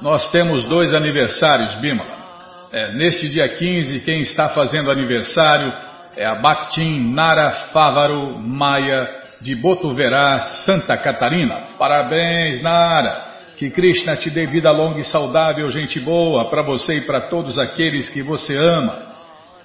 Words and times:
Nós 0.00 0.30
temos 0.30 0.64
dois 0.64 0.94
aniversários, 0.94 1.74
Bimala. 1.74 2.08
É, 2.72 2.90
neste 2.92 3.28
dia 3.28 3.46
15, 3.46 4.00
quem 4.00 4.22
está 4.22 4.48
fazendo 4.48 4.90
aniversário 4.90 5.70
é 6.16 6.24
a 6.24 6.34
Bhaktin 6.36 7.12
Nara 7.12 7.50
Fávaro 7.70 8.38
Maia 8.38 9.10
de 9.42 9.54
Botuverá, 9.54 10.40
Santa 10.40 10.96
Catarina. 10.96 11.64
Parabéns, 11.78 12.62
Nara! 12.62 13.26
Que 13.58 13.68
Krishna 13.68 14.16
te 14.16 14.30
dê 14.30 14.46
vida 14.46 14.70
longa 14.70 14.98
e 14.98 15.04
saudável, 15.04 15.68
gente 15.68 16.00
boa, 16.00 16.46
para 16.46 16.62
você 16.62 16.94
e 16.94 17.00
para 17.02 17.20
todos 17.20 17.58
aqueles 17.58 18.08
que 18.08 18.22
você 18.22 18.56
ama. 18.56 18.96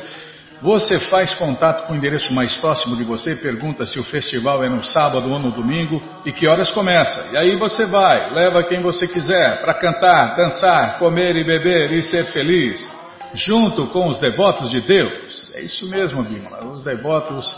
Você 0.62 1.00
faz 1.00 1.34
contato 1.34 1.88
com 1.88 1.94
o 1.94 1.96
endereço 1.96 2.34
mais 2.34 2.56
próximo 2.56 2.96
de 2.96 3.04
você, 3.04 3.36
pergunta 3.36 3.86
se 3.86 4.00
o 4.00 4.04
festival 4.04 4.64
é 4.64 4.70
no 4.70 4.84
sábado 4.84 5.30
ou 5.30 5.38
no 5.38 5.52
domingo 5.52 6.02
e 6.26 6.32
que 6.32 6.48
horas 6.48 6.72
começa. 6.72 7.32
E 7.34 7.38
aí 7.38 7.56
você 7.58 7.86
vai, 7.86 8.32
leva 8.34 8.64
quem 8.64 8.82
você 8.82 9.06
quiser 9.06 9.62
para 9.62 9.74
cantar, 9.74 10.36
dançar, 10.38 11.00
comer 11.00 11.36
e 11.36 11.44
beber 11.44 11.92
e 11.92 12.02
ser 12.02 12.26
feliz, 12.28 12.90
junto 13.34 13.88
com 13.88 14.08
os 14.08 14.20
devotos 14.20 14.72
de 14.72 14.80
Deus. 14.80 15.52
É 15.56 15.62
isso 15.62 15.90
mesmo, 15.90 16.24
Bímola. 16.24 16.64
Os 16.66 16.84
devotos 16.84 17.54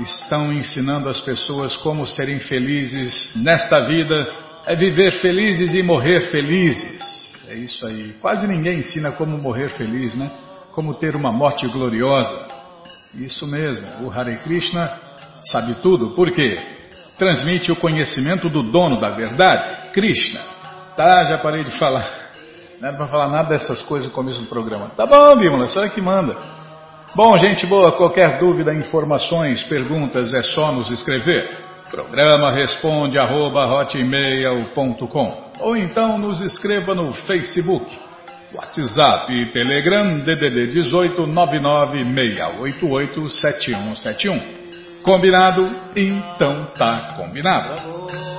estão 0.00 0.52
ensinando 0.52 1.08
as 1.08 1.20
pessoas 1.20 1.76
como 1.76 2.06
serem 2.06 2.40
felizes 2.40 3.32
nesta 3.36 3.86
vida, 3.86 4.28
é 4.66 4.74
viver 4.74 5.12
felizes 5.12 5.72
e 5.74 5.82
morrer 5.82 6.20
felizes. 6.30 7.28
É 7.48 7.54
isso 7.54 7.86
aí. 7.86 8.14
Quase 8.20 8.46
ninguém 8.46 8.80
ensina 8.80 9.12
como 9.12 9.38
morrer 9.38 9.70
feliz, 9.70 10.14
né? 10.14 10.30
Como 10.78 10.94
ter 10.94 11.16
uma 11.16 11.32
morte 11.32 11.66
gloriosa. 11.66 12.40
Isso 13.12 13.48
mesmo. 13.48 13.84
O 14.06 14.12
Hare 14.12 14.36
Krishna 14.44 14.88
sabe 15.42 15.74
tudo. 15.82 16.10
Por 16.10 16.30
quê? 16.30 16.56
Transmite 17.18 17.72
o 17.72 17.74
conhecimento 17.74 18.48
do 18.48 18.62
dono 18.62 19.00
da 19.00 19.10
verdade, 19.10 19.90
Krishna. 19.90 20.40
Tá, 20.94 21.24
já 21.24 21.38
parei 21.38 21.64
de 21.64 21.72
falar. 21.72 22.08
Não 22.80 22.90
era 22.90 22.96
para 22.96 23.08
falar 23.08 23.26
nada 23.26 23.48
dessas 23.48 23.82
coisas 23.82 24.06
no 24.06 24.14
começo 24.14 24.40
do 24.42 24.46
programa. 24.46 24.92
Tá 24.96 25.04
bom, 25.04 25.36
Bímola, 25.36 25.64
a 25.64 25.68
senhora 25.68 25.90
que 25.90 26.00
manda. 26.00 26.36
Bom, 27.12 27.36
gente 27.36 27.66
boa, 27.66 27.90
qualquer 27.90 28.38
dúvida, 28.38 28.72
informações, 28.72 29.64
perguntas, 29.64 30.32
é 30.32 30.42
só 30.42 30.70
nos 30.70 30.92
escrever. 30.92 31.58
Programa 31.90 32.52
responde 32.52 33.18
arroba, 33.18 33.66
ou 35.58 35.76
então 35.76 36.18
nos 36.18 36.40
escreva 36.40 36.94
no 36.94 37.10
Facebook, 37.10 37.98
WhatsApp 38.52 39.32
e 39.32 39.46
Telegram 39.46 40.18
DDD 40.20 40.66
18 40.68 41.26
99688 41.26 43.30
7171. 43.30 44.40
Combinado? 45.02 45.68
Então 45.94 46.66
tá 46.76 47.14
combinado. 47.16 48.37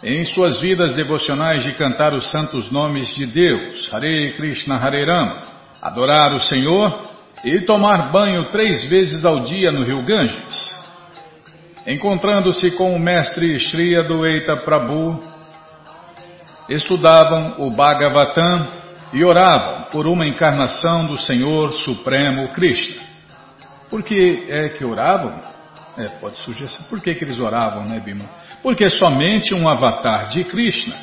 em 0.00 0.24
suas 0.24 0.60
vidas 0.60 0.94
devocionais 0.94 1.64
de 1.64 1.72
cantar 1.72 2.14
os 2.14 2.30
santos 2.30 2.70
nomes 2.70 3.12
de 3.16 3.26
Deus, 3.26 3.92
Hare 3.92 4.32
Krishna 4.34 4.76
Hare 4.76 5.04
Rama, 5.04 5.42
adorar 5.82 6.32
o 6.32 6.40
Senhor 6.40 7.02
e 7.44 7.62
tomar 7.62 8.12
banho 8.12 8.44
três 8.44 8.88
vezes 8.88 9.26
ao 9.26 9.40
dia 9.40 9.72
no 9.72 9.84
rio 9.84 10.02
Ganges. 10.02 10.70
Encontrando-se 11.84 12.70
com 12.72 12.94
o 12.94 12.98
mestre 12.98 13.58
Sri 13.58 13.96
Adwaita 13.96 14.56
Prabhu, 14.56 15.20
estudavam 16.68 17.56
o 17.58 17.70
Bhagavatam 17.72 18.68
e 19.12 19.24
oravam 19.24 19.82
por 19.90 20.06
uma 20.06 20.24
encarnação 20.24 21.06
do 21.06 21.18
Senhor 21.18 21.72
Supremo 21.72 22.46
Krishna. 22.50 23.09
Por 23.90 24.02
que 24.04 24.46
é 24.48 24.68
que 24.68 24.84
oravam? 24.84 25.40
É, 25.98 26.08
pode 26.20 26.38
surgir 26.38 26.64
assim. 26.64 26.84
Por 26.84 27.00
que, 27.00 27.14
que 27.14 27.24
eles 27.24 27.40
oravam, 27.40 27.84
né, 27.84 28.00
Bima? 28.00 28.24
Porque 28.62 28.88
somente 28.88 29.52
um 29.52 29.68
avatar 29.68 30.28
de 30.28 30.44
Krishna 30.44 30.96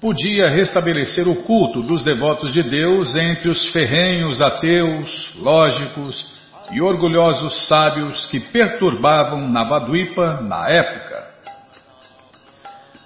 podia 0.00 0.48
restabelecer 0.48 1.28
o 1.28 1.42
culto 1.42 1.82
dos 1.82 2.02
devotos 2.02 2.54
de 2.54 2.62
Deus 2.62 3.14
entre 3.14 3.50
os 3.50 3.70
ferrenhos 3.70 4.40
ateus, 4.40 5.34
lógicos 5.36 6.40
e 6.72 6.80
orgulhosos 6.80 7.66
sábios 7.66 8.26
que 8.26 8.40
perturbavam 8.40 9.46
Navadvipa 9.46 10.40
na 10.40 10.68
época. 10.68 11.30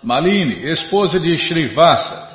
Malini, 0.03 0.71
esposa 0.71 1.19
de 1.19 1.37
Srivasa, 1.37 2.29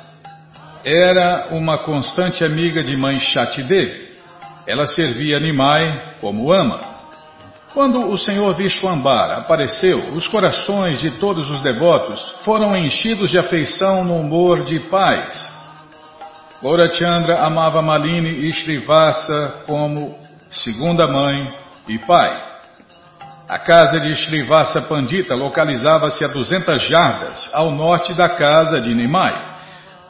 era 0.84 1.48
uma 1.52 1.78
constante 1.78 2.44
amiga 2.44 2.82
de 2.82 2.96
mãe 2.96 3.18
Chatidevi. 3.20 4.10
Ela 4.66 4.86
servia 4.86 5.40
Nimai 5.40 6.16
como 6.20 6.52
ama. 6.52 6.89
Quando 7.72 8.10
o 8.10 8.18
Senhor 8.18 8.52
Vishwambar 8.54 9.38
apareceu, 9.38 10.12
os 10.14 10.26
corações 10.26 11.00
de 11.00 11.12
todos 11.12 11.48
os 11.48 11.60
devotos 11.60 12.34
foram 12.42 12.76
enchidos 12.76 13.30
de 13.30 13.38
afeição 13.38 14.04
no 14.04 14.16
humor 14.16 14.64
de 14.64 14.80
paz. 14.80 15.52
Gaurachandra 16.60 17.40
amava 17.40 17.80
Malini 17.80 18.48
e 18.48 18.52
Srivasa 18.52 19.62
como 19.66 20.18
segunda 20.50 21.06
mãe 21.06 21.54
e 21.86 21.96
pai. 22.00 22.50
A 23.48 23.58
casa 23.58 24.00
de 24.00 24.16
Srivasa 24.16 24.82
Pandita 24.82 25.36
localizava-se 25.36 26.24
a 26.24 26.28
200 26.28 26.82
jardas 26.82 27.50
ao 27.54 27.70
norte 27.70 28.14
da 28.14 28.30
casa 28.30 28.80
de 28.80 28.92
Nimai. 28.92 29.34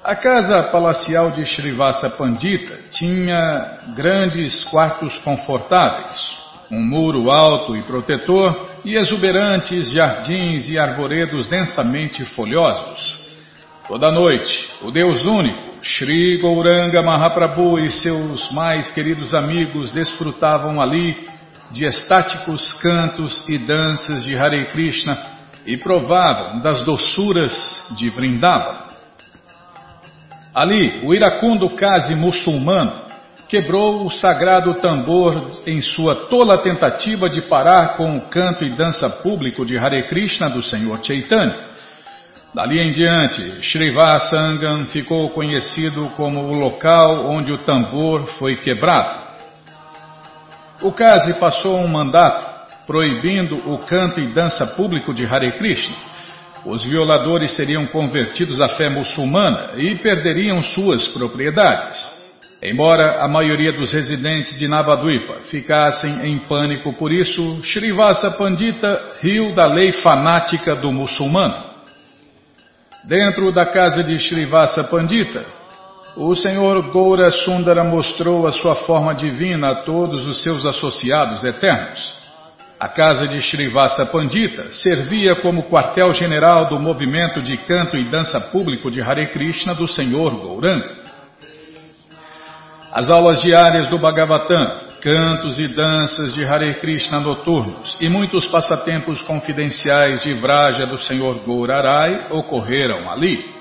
A 0.03 0.17
casa 0.17 0.63
palacial 0.65 1.31
de 1.31 1.45
Srivasa 1.45 2.09
Pandita 2.09 2.75
tinha 2.91 3.79
grandes 3.95 4.65
quartos 4.65 5.19
confortáveis, 5.19 6.50
um 6.71 6.81
muro 6.81 7.31
alto 7.31 7.77
e 7.77 7.83
protetor 7.83 8.69
e 8.85 8.95
exuberantes 8.95 9.91
jardins 9.91 10.69
e 10.69 10.79
arvoredos 10.79 11.47
densamente 11.47 12.25
folhosos. 12.25 13.19
Toda 13.89 14.13
noite, 14.13 14.69
o 14.83 14.91
Deus 14.91 15.25
único, 15.27 15.83
Sri 15.83 16.39
Gauranga 16.39 17.03
Mahaprabhu 17.03 17.79
e 17.79 17.91
seus 17.91 18.53
mais 18.53 18.91
queridos 18.91 19.35
amigos 19.35 19.91
desfrutavam 19.91 20.81
ali 20.81 21.29
de 21.73 21.87
estáticos 21.87 22.73
cantos 22.75 23.49
e 23.49 23.59
danças 23.59 24.25
de 24.25 24.37
Hare 24.37 24.67
Krishna 24.67 25.19
e 25.67 25.77
provavam 25.77 26.61
das 26.61 26.85
doçuras 26.85 27.83
de 27.97 28.09
Vrindavan. 28.11 28.77
Ali, 30.55 31.01
o 31.05 31.15
iracundo 31.15 31.71
case 31.71 32.15
muçulmano 32.15 33.10
quebrou 33.51 34.07
o 34.07 34.11
sagrado 34.11 34.75
tambor 34.75 35.51
em 35.67 35.83
sua 35.83 36.15
tola 36.15 36.59
tentativa 36.59 37.29
de 37.29 37.43
parar 37.43 37.97
com 37.97 38.17
o 38.17 38.21
canto 38.21 38.65
e 38.65 38.71
dança 38.71 39.11
público 39.11 39.67
de 39.67 39.77
Hare 39.77 40.05
Krishna 40.05 40.49
do 40.49 40.63
Senhor 40.63 41.05
Chaitanya. 41.05 41.57
Dali 42.55 42.79
em 42.79 42.93
diante, 42.93 43.43
Srivasangam 43.61 44.87
ficou 44.87 45.31
conhecido 45.31 46.09
como 46.17 46.45
o 46.45 46.53
local 46.53 47.27
onde 47.27 47.53
o 47.53 47.59
tambor 47.59 48.25
foi 48.39 48.55
quebrado. 48.55 49.21
O 50.81 50.93
Kazi 50.93 51.35
passou 51.35 51.77
um 51.77 51.89
mandato 51.89 52.49
proibindo 52.87 53.57
o 53.69 53.79
canto 53.79 54.21
e 54.21 54.29
dança 54.29 54.65
público 54.65 55.13
de 55.13 55.27
Hare 55.27 55.51
Krishna. 55.53 55.97
Os 56.65 56.85
violadores 56.85 57.51
seriam 57.53 57.85
convertidos 57.87 58.61
à 58.61 58.69
fé 58.69 58.89
muçulmana 58.89 59.71
e 59.77 59.97
perderiam 59.97 60.63
suas 60.63 61.09
propriedades. 61.09 62.20
Embora 62.63 63.23
a 63.23 63.29
maioria 63.29 63.73
dos 63.73 63.93
residentes 63.93 64.59
de 64.59 64.69
Navadvipa 64.69 65.37
ficassem 65.51 66.27
em 66.27 66.39
pânico 66.41 66.93
por 66.93 67.11
isso, 67.11 67.63
Srivasa 67.63 68.33
Pandita 68.33 69.03
riu 69.23 69.55
da 69.55 69.67
lei 69.67 69.93
fanática 69.93 70.75
do 70.77 70.93
muçulmano. 70.93 71.71
Dentro 73.05 73.51
da 73.51 73.65
casa 73.65 74.05
de 74.05 74.19
Srivasa 74.19 74.85
Pandita, 74.85 75.43
o 76.17 76.37
Senhor 76.37 76.83
Goura 76.91 77.31
Sundara 77.31 77.83
mostrou 77.83 78.47
a 78.47 78.53
sua 78.53 78.75
forma 78.75 79.15
divina 79.15 79.71
a 79.71 79.75
todos 79.77 80.27
os 80.27 80.43
seus 80.43 80.67
associados 80.67 81.43
eternos. 81.45 82.21
A 82.79 82.89
casa 82.89 83.27
de 83.27 83.41
Srivasa 83.41 84.05
Pandita 84.05 84.71
servia 84.71 85.37
como 85.37 85.63
quartel-general 85.63 86.69
do 86.69 86.79
movimento 86.79 87.41
de 87.41 87.57
canto 87.57 87.97
e 87.97 88.05
dança 88.11 88.39
público 88.39 88.91
de 88.91 89.01
Hare 89.01 89.29
Krishna 89.29 89.75
do 89.75 89.89
Senhor 89.89 90.35
Gouranga. 90.35 91.00
As 92.93 93.09
aulas 93.09 93.41
diárias 93.41 93.87
do 93.87 93.99
Bhagavatam, 93.99 94.81
cantos 95.01 95.61
e 95.61 95.69
danças 95.69 96.35
de 96.35 96.45
Hare 96.45 96.75
Krishna 96.75 97.21
noturnos 97.21 97.97
e 98.01 98.09
muitos 98.09 98.49
passatempos 98.49 99.23
confidenciais 99.23 100.25
de 100.25 100.35
Vraja 100.35 100.87
do 100.87 100.99
Senhor 100.99 101.39
Gourarai 101.45 102.27
ocorreram 102.31 103.09
ali. 103.09 103.55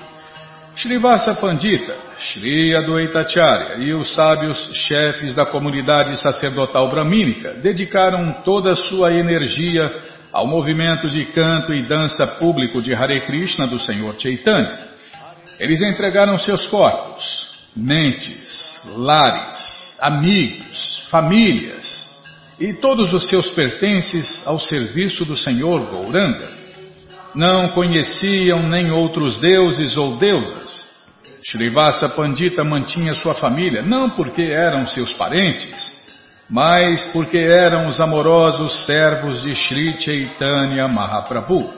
Srivasa 0.74 1.34
Pandita, 1.36 1.94
Shri 2.18 2.74
Adwaitacharya 2.74 3.76
e 3.78 3.94
os 3.94 4.12
sábios 4.12 4.68
chefes 4.72 5.32
da 5.32 5.46
comunidade 5.46 6.18
sacerdotal 6.20 6.88
bramínica 6.90 7.52
dedicaram 7.54 8.32
toda 8.44 8.72
a 8.72 8.76
sua 8.76 9.12
energia 9.12 9.94
ao 10.32 10.46
movimento 10.46 11.08
de 11.08 11.24
canto 11.26 11.72
e 11.72 11.86
dança 11.86 12.26
público 12.26 12.82
de 12.82 12.92
Hare 12.94 13.20
Krishna 13.20 13.68
do 13.68 13.78
Senhor 13.78 14.12
Chaitanya. 14.18 14.76
Eles 15.60 15.82
entregaram 15.82 16.36
seus 16.36 16.66
corpos, 16.66 17.49
mentes, 17.76 18.82
lares, 18.96 19.96
amigos, 20.00 21.06
famílias 21.10 22.08
e 22.58 22.72
todos 22.74 23.12
os 23.12 23.28
seus 23.28 23.50
pertences 23.50 24.46
ao 24.46 24.60
serviço 24.60 25.24
do 25.24 25.36
Senhor 25.36 25.80
Gouranga 25.86 26.60
não 27.34 27.70
conheciam 27.70 28.68
nem 28.68 28.90
outros 28.90 29.36
deuses 29.40 29.96
ou 29.96 30.16
deusas. 30.16 30.90
Srivasa 31.42 32.08
Pandita 32.08 32.62
mantinha 32.62 33.14
sua 33.14 33.34
família 33.34 33.82
não 33.82 34.10
porque 34.10 34.42
eram 34.42 34.86
seus 34.86 35.12
parentes, 35.12 36.00
mas 36.50 37.04
porque 37.06 37.38
eram 37.38 37.86
os 37.88 38.00
amorosos 38.00 38.84
servos 38.84 39.42
de 39.42 39.54
Sri 39.54 39.98
Chaitanya 39.98 40.86
Mahaprabhu. 40.88 41.72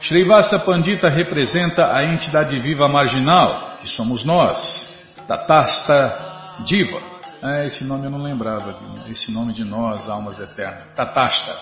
Srivasa 0.00 0.58
Pandita 0.60 1.08
representa 1.08 1.94
a 1.94 2.04
entidade 2.04 2.58
viva 2.58 2.88
marginal, 2.88 3.73
que 3.84 3.90
somos 3.90 4.24
nós, 4.24 4.96
Tatasta 5.28 6.56
Diva. 6.64 7.00
É, 7.42 7.66
esse 7.66 7.84
nome 7.84 8.06
eu 8.06 8.10
não 8.10 8.22
lembrava, 8.22 8.74
esse 9.10 9.30
nome 9.30 9.52
de 9.52 9.62
nós, 9.62 10.08
almas 10.08 10.40
eternas. 10.40 10.94
Tatasta, 10.96 11.54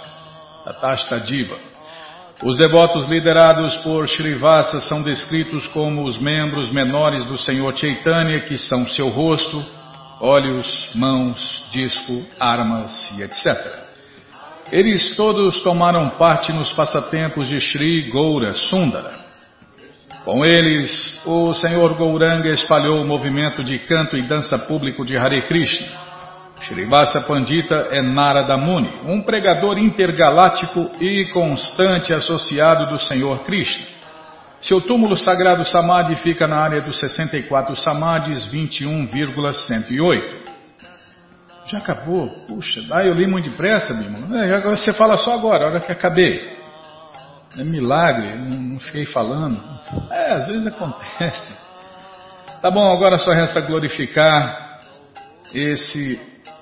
Tatasta 0.65 1.19
Diva. 1.19 1.57
Os 2.45 2.57
devotos 2.59 3.09
liderados 3.09 3.77
por 3.79 4.09
Srivasa 4.09 4.81
são 4.81 5.03
descritos 5.03 5.67
como 5.69 6.05
os 6.05 6.19
membros 6.19 6.71
menores 6.71 7.25
do 7.25 7.37
Senhor 7.37 7.77
Chaitanya, 7.77 8.41
que 8.41 8.57
são 8.57 8.87
seu 8.87 9.09
rosto, 9.09 9.65
olhos, 10.21 10.91
mãos, 10.95 11.65
disco, 11.71 12.25
armas 12.39 13.11
e 13.19 13.23
etc. 13.23 13.83
Eles 14.71 15.17
todos 15.17 15.61
tomaram 15.61 16.09
parte 16.11 16.53
nos 16.53 16.73
passatempos 16.73 17.49
de 17.49 17.61
Sri 17.61 18.03
Goura 18.03 18.55
Sundara. 18.55 19.31
Com 20.25 20.45
eles, 20.45 21.21
o 21.27 21.53
Senhor 21.53 21.95
Gouranga 21.95 22.49
espalhou 22.49 23.03
o 23.03 23.07
movimento 23.07 23.65
de 23.65 23.79
canto 23.81 24.17
e 24.17 24.23
dança 24.23 24.59
público 24.59 25.05
de 25.05 25.17
Hare 25.17 25.43
Krishna 25.43 26.13
Srivasa 26.63 27.21
Pandita 27.23 27.89
é 27.91 28.01
Narada 28.01 28.57
Muni, 28.57 28.89
um 29.05 29.21
pregador 29.23 29.79
intergaláctico 29.79 30.93
e 31.01 31.25
constante 31.33 32.13
associado 32.13 32.87
do 32.87 33.01
Senhor 33.01 33.41
Krishna. 33.41 33.85
Seu 34.61 34.81
túmulo 34.81 35.17
sagrado 35.17 35.65
Samadhi 35.65 36.15
fica 36.17 36.46
na 36.46 36.56
área 36.56 36.81
dos 36.81 37.01
64 37.01 37.77
Samadhis 37.77 38.46
21,108. 38.46 40.53
Já 41.67 41.79
acabou? 41.79 42.29
Puxa, 42.46 42.81
ah, 42.93 43.05
eu 43.05 43.13
li 43.13 43.27
muito 43.27 43.51
depressa, 43.51 43.93
Bima. 43.94 44.44
É, 44.44 44.55
agora 44.55 44.77
você 44.77 44.93
fala 44.93 45.17
só 45.17 45.35
agora, 45.35 45.65
a 45.65 45.69
hora 45.69 45.81
que 45.81 45.91
acabei. 45.91 46.52
É 47.59 47.65
milagre, 47.65 48.35
não, 48.35 48.81
fiquei 48.81 49.05
falando. 49.05 49.61
É, 50.11 50.32
às 50.32 50.47
vezes 50.47 50.67
acontece. 50.67 51.55
Tá 52.63 52.71
bom, 52.71 52.93
agora 52.93 53.19
só 53.19 53.32
resta 53.32 53.61
glorificar 53.61 54.81
esse 55.53 56.19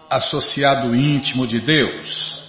associado 0.09 0.97
íntimo 0.97 1.47
de 1.47 1.61
Deus. 1.61 2.41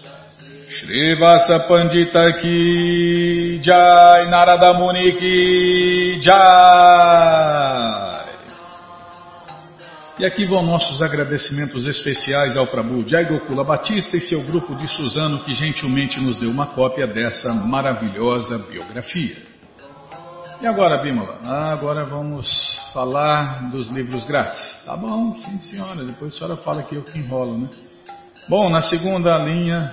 Srivasa 0.69 1.59
Pandita 1.59 2.31
ki 2.33 3.59
Jai, 3.61 4.29
Narada 4.29 4.73
Muni 4.73 5.11
ki 5.11 6.19
Jai. 6.21 8.10
E 10.21 10.25
aqui 10.25 10.45
vão 10.45 10.61
nossos 10.61 11.01
agradecimentos 11.01 11.87
especiais 11.87 12.55
ao 12.55 12.67
Prabhu 12.67 13.03
Jai 13.09 13.25
Gokula 13.25 13.63
Batista 13.63 14.15
e 14.15 14.21
seu 14.21 14.43
grupo 14.43 14.75
de 14.75 14.87
Suzano 14.87 15.43
que 15.43 15.51
gentilmente 15.51 16.19
nos 16.19 16.37
deu 16.37 16.51
uma 16.51 16.67
cópia 16.67 17.07
dessa 17.07 17.51
maravilhosa 17.55 18.59
biografia. 18.59 19.35
E 20.61 20.67
agora, 20.67 20.99
Bímola? 20.99 21.39
Agora 21.43 22.05
vamos 22.05 22.77
falar 22.93 23.71
dos 23.71 23.89
livros 23.89 24.23
grátis. 24.23 24.83
Tá 24.85 24.95
bom, 24.95 25.35
sim 25.39 25.57
senhora, 25.57 26.05
depois 26.05 26.35
a 26.35 26.37
senhora 26.37 26.57
fala 26.57 26.83
que 26.83 26.93
eu 26.93 27.01
que 27.01 27.17
enrolo, 27.17 27.57
né? 27.57 27.67
Bom, 28.47 28.69
na 28.69 28.83
segunda 28.83 29.35
linha, 29.39 29.91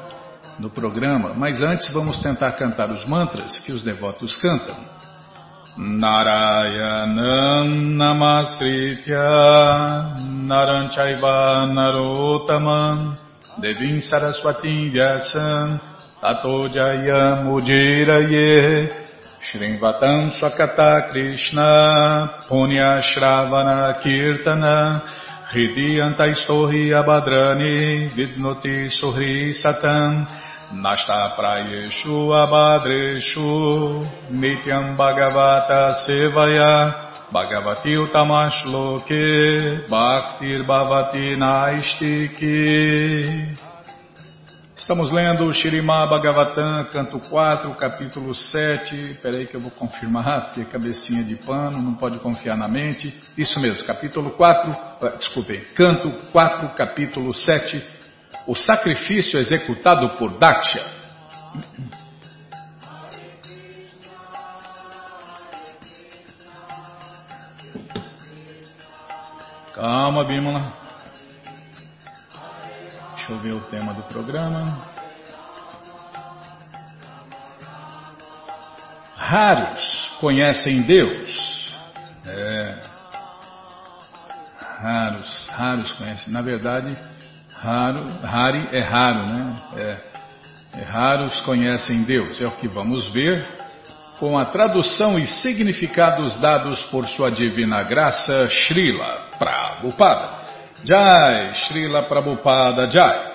no 0.61 0.71
programa, 0.71 1.35
mas 1.37 1.61
antes 1.61 1.92
vamos 1.92 2.23
tentar 2.23 2.52
cantar 2.52 2.90
os 2.92 3.04
mantras 3.04 3.59
que 3.61 3.73
os 3.73 3.83
devotos 3.83 4.37
cantam. 4.37 4.76
Narayanam 5.76 7.64
Namaskritya 7.97 9.16
Naranchaiva 10.45 11.66
Narotamam 11.66 13.16
Devim 13.57 13.99
Saraswati 14.00 14.90
Vyasam 14.90 15.81
Tato 16.21 16.69
Shrivatam 19.40 20.31
Swakata 20.38 21.09
Krishna 21.11 22.45
Punya 22.47 23.00
Shravana 23.00 23.95
Kirtana 24.02 25.02
Hridiyantaistohi 25.53 26.97
Abhadrani 26.97 28.09
Vidnoti 28.17 28.89
Suhri 28.89 29.53
Satam 29.53 30.25
Nasta 30.81 31.37
Prayeshu 31.37 32.33
Abhadreshu 32.33 34.01
Nityam 34.33 34.97
Bhagavata 34.97 35.93
Sevaya. 35.93 36.95
Bhagavati 37.31 37.93
Utamashloke 38.01 39.87
Bhaktir 39.93 40.65
Bhavati 40.65 41.37
Naistiki 41.37 42.59
Estamos 44.83 45.12
lendo 45.12 45.45
o 45.45 45.53
Bhagavatam, 46.09 46.87
canto 46.87 47.21
4, 47.21 47.73
capítulo 47.77 48.35
7. 48.35 49.21
Peraí 49.23 49.47
que 49.47 49.55
eu 49.55 49.61
vou 49.61 49.71
confirmar, 49.71 50.47
porque 50.47 50.62
é 50.62 50.65
cabecinha 50.65 51.23
de 51.23 51.37
pano, 51.37 51.81
não 51.81 51.95
pode 51.95 52.19
confiar 52.19 52.57
na 52.57 52.67
mente. 52.67 53.15
Isso 53.39 53.61
mesmo, 53.61 53.87
capítulo 53.87 54.31
4, 54.31 54.77
ah, 55.01 55.09
desculpe, 55.17 55.57
canto 55.77 56.11
4, 56.33 56.71
capítulo 56.71 57.33
7 57.33 57.81
o 58.45 58.57
sacrifício 58.57 59.39
executado 59.39 60.17
por 60.19 60.37
Daksha. 60.37 60.85
Calma, 69.77 70.25
Bímola. 70.25 70.82
Deixa 73.23 73.35
eu 73.35 73.38
ver 73.38 73.52
o 73.52 73.61
tema 73.61 73.95
do 73.95 74.02
programa. 74.02 74.83
Raros 79.14 80.12
conhecem 80.19 80.83
Deus. 80.83 81.73
É. 82.26 82.81
Raros, 84.59 85.49
raros 85.50 85.93
conhecem. 85.93 86.33
Na 86.33 86.43
verdade, 86.43 86.99
Raro, 87.61 88.05
rari 88.25 88.69
é 88.73 88.81
raro, 88.81 89.25
né? 89.29 89.57
É, 89.76 90.81
é, 90.81 90.83
raros 90.83 91.41
conhecem 91.43 92.02
Deus, 92.02 92.41
é 92.41 92.47
o 92.49 92.57
que 92.57 92.67
vamos 92.67 93.07
ver 93.12 93.47
com 94.19 94.37
a 94.37 94.47
tradução 94.47 95.17
e 95.17 95.29
significados 95.29 96.41
dados 96.41 96.83
por 96.87 97.09
sua 97.09 97.31
divina 97.31 97.85
graça, 97.85 98.49
Srila 98.49 99.29
Prabhupada. 99.38 100.42
Jai, 100.85 101.53
Srila 101.55 102.09
Prabhupada 102.09 102.89
Jai. 102.91 103.33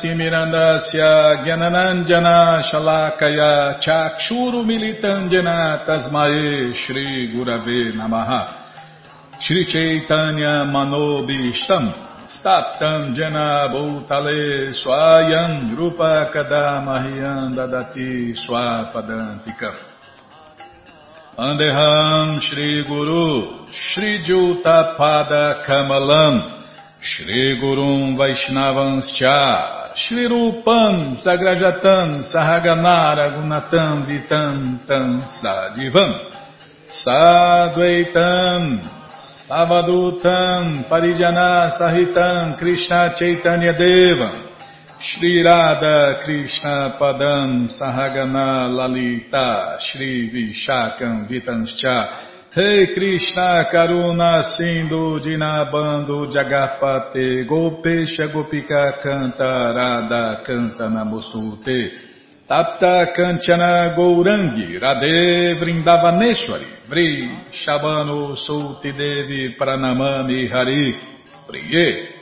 Timirandasya 0.00 1.42
Gyananandjana 1.44 2.62
Shalakaya 2.62 3.78
Chakshuru 3.80 4.62
Militandjana 4.64 5.84
Tasmae 5.84 6.72
Shri 6.74 7.32
Gurave 7.34 7.92
Namaha 7.94 9.40
Shri 9.40 9.64
Chaitanya 9.66 10.64
Manobishtam 10.64 11.92
Statam 12.28 13.14
Jana 13.16 13.68
Bhutale 13.68 14.70
Swayam 14.72 15.76
Rupa 15.76 16.30
Kadamahyam 16.32 17.54
Dadati 17.54 18.32
Swapadantika 18.34 19.93
Andeham 21.36 22.40
Shri 22.40 22.84
Guru 22.86 23.66
Shri 23.72 24.22
Juta 24.22 24.94
Pada 24.96 25.64
Kamalam 25.66 26.62
Shri 27.00 27.58
Gurum 27.60 28.16
Vaishnavanscha 28.16 29.96
Shri 29.96 30.28
Rupam 30.28 31.16
Sagrajatam 31.18 32.22
Sahaganara 32.22 33.34
Gunatam 33.34 34.06
Vitam 34.06 34.86
Tam 34.86 35.20
Sadivam 35.22 36.30
Sadvaitam 36.88 38.78
Savadutam 39.50 40.88
Parijana 40.88 41.68
Sahitam 41.76 42.56
Krishna 42.56 43.12
Chaitanya 43.18 43.72
Deva 43.76 44.53
Shri 45.04 45.42
Radha 45.42 46.24
Krishna 46.24 46.96
Padam 46.98 47.68
Sahagana 47.68 48.72
Lalita 48.72 49.76
Shri 49.78 50.30
Vishakam 50.32 51.28
Vitanscha. 51.28 52.56
Rei 52.56 52.94
Krishna 52.94 53.66
Karuna 53.70 54.42
Sindhu 54.42 55.20
Dinabando 55.20 56.32
Jagapate 56.32 57.44
Gopesha 57.46 58.32
Gopika 58.32 58.98
Canta 59.02 59.74
Radha 59.74 60.42
Canta 60.42 60.88
Namostute 60.88 61.90
Tapta 62.48 63.12
Kanchana 63.14 63.94
Gourangi 63.94 64.78
Radhe 64.80 65.58
Vrindavaneshwari 65.60 66.88
Vri 66.88 67.50
Shabano 67.50 68.34
Sulti 68.36 68.92
Devi 68.96 69.54
Pranamami 69.54 70.48
Hari 70.48 70.96
Priye 71.46 72.13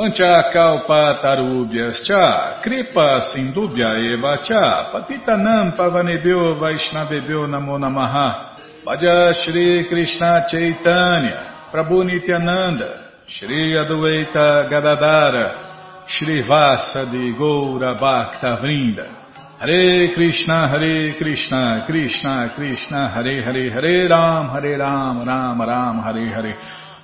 Panchakalpa 0.00 1.20
Tarubhyas 1.20 2.06
Cha 2.06 2.62
Kripa 2.62 3.20
Sindubhya 3.20 3.98
Eva 3.98 4.38
Cha 4.42 4.90
Patitanam 4.90 5.76
Pavanebhyo 5.76 6.58
Vaishnavebhyo 6.58 7.46
Namo 7.46 7.76
Namaha 7.76 8.56
Bhaja 8.82 9.34
Shri 9.34 9.86
Krishna 9.90 10.46
Chaitanya 10.48 11.68
Prabhu 11.70 12.02
Nityananda 12.02 13.10
Shri 13.26 13.76
Adueita 13.76 14.70
Gadadara 14.70 16.06
Shri 16.06 16.48
Vasa 16.48 17.04
de 17.04 17.34
Goura 17.36 17.94
Bhakta 18.00 18.58
Vrinda 18.62 19.04
Hare 19.58 20.14
Krishna, 20.14 20.68
Hare 20.68 21.14
Krishna, 21.18 21.84
Krishna 21.86 22.50
Krishna, 22.56 23.10
Hare 23.10 23.42
Hare, 23.42 23.70
Hare 23.70 24.08
Ram, 24.08 24.48
Hare 24.48 24.78
Ram, 24.78 25.22
Ram 25.22 25.60
Ram, 25.60 25.98
Hare 25.98 26.26
Hare. 26.28 26.54
Hare 26.54 26.89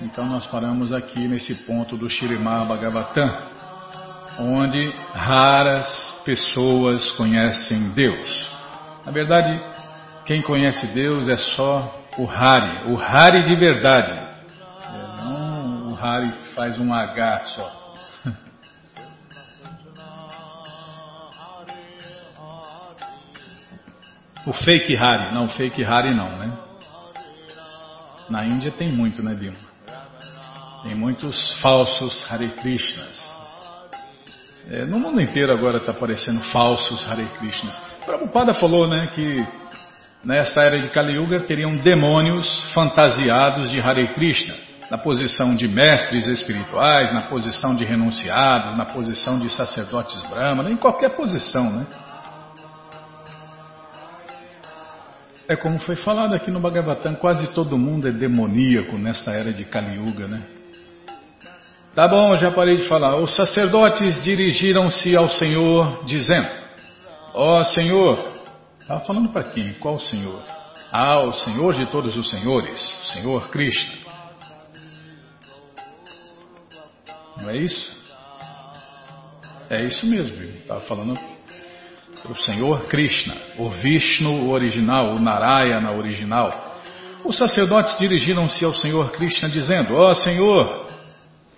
Então 0.00 0.26
nós 0.26 0.46
paramos 0.46 0.92
aqui 0.92 1.26
nesse 1.26 1.54
ponto 1.66 1.96
do 1.96 2.08
Shirimá 2.08 2.64
Bhagavatam, 2.64 3.36
onde 4.38 4.90
raras 5.12 6.22
pessoas 6.24 7.10
conhecem 7.12 7.90
Deus. 7.90 8.48
Na 9.04 9.10
verdade, 9.10 9.60
quem 10.24 10.40
conhece 10.40 10.86
Deus 10.94 11.28
é 11.28 11.36
só 11.36 12.00
o 12.16 12.30
Hari, 12.30 12.92
o 12.92 12.96
Hari 12.96 13.42
de 13.42 13.56
verdade. 13.56 14.12
É, 14.12 15.22
não 15.24 15.92
o 15.92 15.98
Hari 16.00 16.30
que 16.30 16.54
faz 16.54 16.78
um 16.78 16.94
H 16.94 17.44
só. 17.44 17.94
O 24.46 24.52
fake 24.52 24.96
Hari, 24.96 25.34
não, 25.34 25.44
o 25.44 25.48
fake 25.48 25.84
Hari 25.84 26.14
não, 26.14 26.30
né? 26.38 26.56
Na 28.30 28.46
Índia 28.46 28.70
tem 28.70 28.88
muito, 28.90 29.22
né, 29.22 29.34
Bima? 29.34 29.77
Tem 30.82 30.94
muitos 30.94 31.60
falsos 31.60 32.24
Hare 32.30 32.48
Krishnas. 32.50 33.20
É, 34.70 34.84
no 34.84 34.98
mundo 34.98 35.20
inteiro 35.20 35.52
agora 35.52 35.78
está 35.78 35.90
aparecendo 35.90 36.40
falsos 36.44 37.04
Hare 37.10 37.24
Krishnas. 37.38 37.80
Prabhupada 38.06 38.54
falou, 38.54 38.86
né, 38.86 39.08
que 39.14 39.44
nesta 40.24 40.62
era 40.62 40.78
de 40.78 40.88
Kali 40.88 41.14
Yuga 41.14 41.40
teriam 41.40 41.72
demônios 41.78 42.72
fantasiados 42.72 43.70
de 43.70 43.80
Hare 43.80 44.06
Krishna, 44.08 44.54
na 44.88 44.96
posição 44.96 45.56
de 45.56 45.66
mestres 45.66 46.28
espirituais, 46.28 47.12
na 47.12 47.22
posição 47.22 47.74
de 47.74 47.84
renunciados, 47.84 48.78
na 48.78 48.84
posição 48.84 49.38
de 49.40 49.50
sacerdotes 49.50 50.20
brahmanas, 50.30 50.70
em 50.70 50.76
qualquer 50.76 51.10
posição, 51.10 51.72
né? 51.72 51.86
É 55.48 55.56
como 55.56 55.78
foi 55.78 55.96
falado 55.96 56.34
aqui 56.34 56.50
no 56.50 56.60
Bhagavatam, 56.60 57.14
quase 57.14 57.48
todo 57.48 57.78
mundo 57.78 58.06
é 58.06 58.12
demoníaco 58.12 58.96
nesta 58.96 59.32
era 59.32 59.52
de 59.52 59.64
Kali 59.64 59.96
Yuga, 59.96 60.28
né? 60.28 60.57
Tá 61.98 62.06
bom, 62.06 62.36
já 62.36 62.52
parei 62.52 62.76
de 62.76 62.86
falar. 62.86 63.16
Os 63.16 63.34
sacerdotes 63.34 64.22
dirigiram-se 64.22 65.16
ao 65.16 65.28
Senhor, 65.28 66.04
dizendo: 66.04 66.48
Ó 67.34 67.58
oh, 67.58 67.64
Senhor, 67.64 68.16
estava 68.78 69.00
falando 69.00 69.30
para 69.30 69.42
quem? 69.42 69.72
Qual 69.80 69.98
Senhor? 69.98 70.40
Ah, 70.92 71.18
o 71.22 71.32
Senhor 71.32 71.74
de 71.74 71.86
todos 71.86 72.16
os 72.16 72.30
senhores, 72.30 73.00
o 73.02 73.06
Senhor 73.06 73.50
Krishna. 73.50 73.96
Não 77.38 77.50
é 77.50 77.56
isso? 77.56 77.90
É 79.68 79.82
isso 79.82 80.06
mesmo, 80.06 80.40
estava 80.40 80.80
falando 80.82 81.18
o 82.30 82.36
Senhor 82.36 82.86
Krishna, 82.86 83.34
o 83.56 83.70
Vishnu 83.70 84.50
original, 84.52 85.16
o 85.16 85.18
Narayana 85.18 85.90
original. 85.90 86.78
Os 87.24 87.36
sacerdotes 87.36 87.98
dirigiram-se 87.98 88.64
ao 88.64 88.72
Senhor 88.72 89.10
Krishna 89.10 89.48
dizendo: 89.48 89.96
Ó 89.96 90.12
oh, 90.12 90.14
Senhor, 90.14 90.86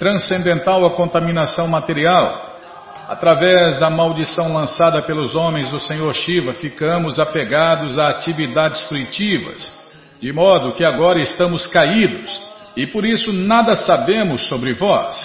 transcendental 0.00 0.87
a 0.87 0.90
contaminação 0.92 1.69
material, 1.69 2.59
através 3.07 3.78
da 3.80 3.90
maldição 3.90 4.50
lançada 4.50 5.02
pelos 5.02 5.35
homens 5.35 5.69
do 5.69 5.78
Senhor 5.78 6.14
Shiva, 6.14 6.54
ficamos 6.54 7.19
apegados 7.19 7.99
a 7.99 8.09
atividades 8.09 8.80
fruitivas, 8.85 9.71
de 10.19 10.33
modo 10.33 10.73
que 10.73 10.85
agora 10.85 11.21
estamos 11.21 11.66
caídos 11.66 12.40
e 12.75 12.87
por 12.87 13.04
isso 13.04 13.30
nada 13.30 13.76
sabemos 13.76 14.49
sobre 14.49 14.73
vós. 14.75 15.19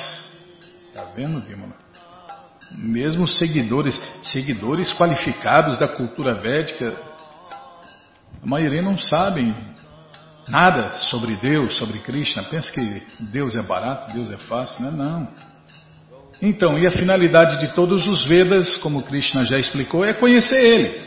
Está 0.90 1.06
vendo, 1.16 1.40
Bimala? 1.40 1.74
mesmo 2.78 3.26
seguidores, 3.26 3.96
seguidores 4.22 4.92
qualificados 4.92 5.78
da 5.80 5.88
cultura 5.88 6.34
védica, 6.34 6.94
a 8.44 8.46
maioria 8.46 8.82
não 8.82 8.98
sabem 8.98 9.56
nada 10.48 10.92
sobre 11.10 11.36
Deus, 11.36 11.76
sobre 11.76 12.00
Krishna. 12.00 12.44
Pensa 12.44 12.72
que 12.72 13.04
Deus 13.20 13.56
é 13.56 13.62
barato, 13.62 14.14
Deus 14.14 14.32
é 14.32 14.38
fácil, 14.38 14.84
não 14.84 14.90
é 14.90 14.92
não. 14.92 15.28
Então, 16.42 16.78
e 16.78 16.86
a 16.86 16.92
finalidade 16.92 17.60
de 17.60 17.74
todos 17.74 18.06
os 18.06 18.26
Vedas, 18.26 18.78
como 18.78 19.04
Krishna 19.04 19.46
já 19.46 19.58
explicou, 19.58 20.04
é 20.04 20.14
conhecer 20.14 20.62
Ele. 20.62 21.02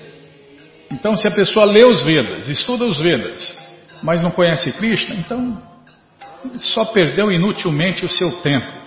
Então, 0.90 1.16
se 1.16 1.28
a 1.28 1.30
pessoa 1.30 1.66
lê 1.66 1.84
os 1.84 2.02
Vedas, 2.02 2.48
estuda 2.48 2.84
os 2.84 2.98
Vedas, 2.98 3.58
mas 4.02 4.22
não 4.22 4.30
conhece 4.30 4.72
Krishna, 4.72 5.16
então 5.16 5.62
só 6.60 6.86
perdeu 6.86 7.30
inutilmente 7.30 8.06
o 8.06 8.08
seu 8.08 8.30
tempo. 8.40 8.77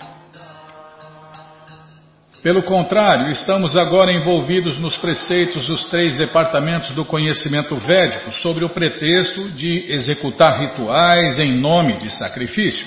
Pelo 2.42 2.64
contrário, 2.64 3.30
estamos 3.30 3.76
agora 3.76 4.12
envolvidos 4.12 4.76
nos 4.76 4.96
preceitos 4.96 5.68
dos 5.68 5.86
três 5.86 6.16
departamentos 6.16 6.90
do 6.90 7.04
conhecimento 7.04 7.76
védico 7.76 8.32
sobre 8.32 8.64
o 8.64 8.68
pretexto 8.68 9.48
de 9.50 9.86
executar 9.92 10.58
rituais 10.58 11.38
em 11.38 11.52
nome 11.52 11.98
de 11.98 12.10
sacrifício. 12.10 12.84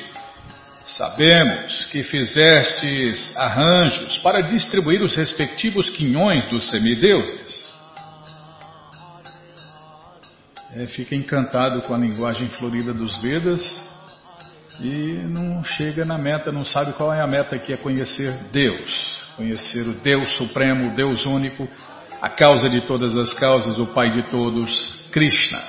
Sabemos 0.84 1.86
que 1.86 2.04
fizestes 2.04 3.34
arranjos 3.38 4.18
para 4.18 4.42
distribuir 4.42 5.02
os 5.02 5.16
respectivos 5.16 5.90
quinhões 5.90 6.44
dos 6.46 6.70
semideuses. 6.70 7.74
É, 10.76 10.86
fica 10.86 11.16
encantado 11.16 11.82
com 11.84 11.96
a 11.96 11.98
linguagem 11.98 12.50
florida 12.50 12.94
dos 12.94 13.22
Vedas 13.22 13.64
e 14.82 15.24
não 15.30 15.64
chega 15.64 16.04
na 16.04 16.18
meta, 16.18 16.52
não 16.52 16.66
sabe 16.66 16.92
qual 16.92 17.14
é 17.14 17.22
a 17.22 17.28
meta 17.28 17.58
que 17.58 17.72
é 17.72 17.78
conhecer 17.78 18.34
Deus 18.52 19.25
conhecer 19.36 19.88
o 19.88 19.94
Deus 19.94 20.32
Supremo, 20.38 20.88
o 20.88 20.96
Deus 20.96 21.26
Único, 21.26 21.68
a 22.22 22.30
causa 22.30 22.70
de 22.70 22.82
todas 22.82 23.16
as 23.18 23.34
causas, 23.34 23.78
o 23.78 23.88
Pai 23.88 24.10
de 24.10 24.24
todos, 24.24 25.08
Krishna. 25.12 25.62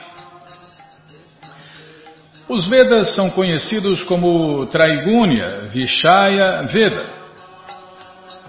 Os 2.48 2.66
Vedas 2.66 3.14
são 3.14 3.28
conhecidos 3.30 4.02
como 4.04 4.66
Traigunya 4.66 5.62
Vishaya 5.68 6.62
Veda. 6.62 7.04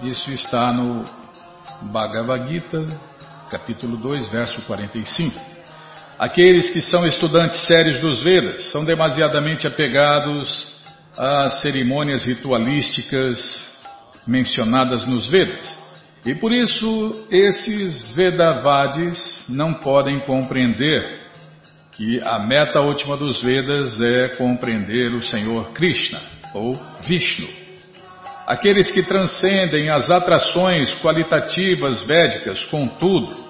Isso 0.02 0.30
está 0.30 0.72
no 0.72 1.04
Bhagavad 1.82 2.48
Gita, 2.48 2.86
capítulo 3.50 3.96
2, 3.96 4.28
verso 4.28 4.62
45. 4.62 5.40
Aqueles 6.16 6.70
que 6.70 6.80
são 6.80 7.04
estudantes 7.04 7.66
sérios 7.66 7.98
dos 7.98 8.20
Vedas 8.20 8.70
são 8.70 8.84
demasiadamente 8.84 9.66
apegados 9.66 10.78
às 11.16 11.60
cerimônias 11.60 12.24
ritualísticas 12.24 13.77
mencionadas 14.28 15.06
nos 15.06 15.26
Vedas. 15.28 15.88
E 16.24 16.34
por 16.34 16.52
isso 16.52 17.26
esses 17.30 18.12
Vedavadis 18.12 19.46
não 19.48 19.74
podem 19.74 20.20
compreender 20.20 21.20
que 21.92 22.20
a 22.20 22.38
meta 22.38 22.80
última 22.80 23.16
dos 23.16 23.42
Vedas 23.42 24.00
é 24.00 24.28
compreender 24.28 25.12
o 25.12 25.22
Senhor 25.22 25.72
Krishna, 25.72 26.20
ou 26.54 26.78
Vishnu. 27.00 27.48
Aqueles 28.46 28.90
que 28.90 29.02
transcendem 29.02 29.90
as 29.90 30.10
atrações 30.10 30.94
qualitativas 31.00 32.06
védicas, 32.06 32.64
contudo, 32.64 33.48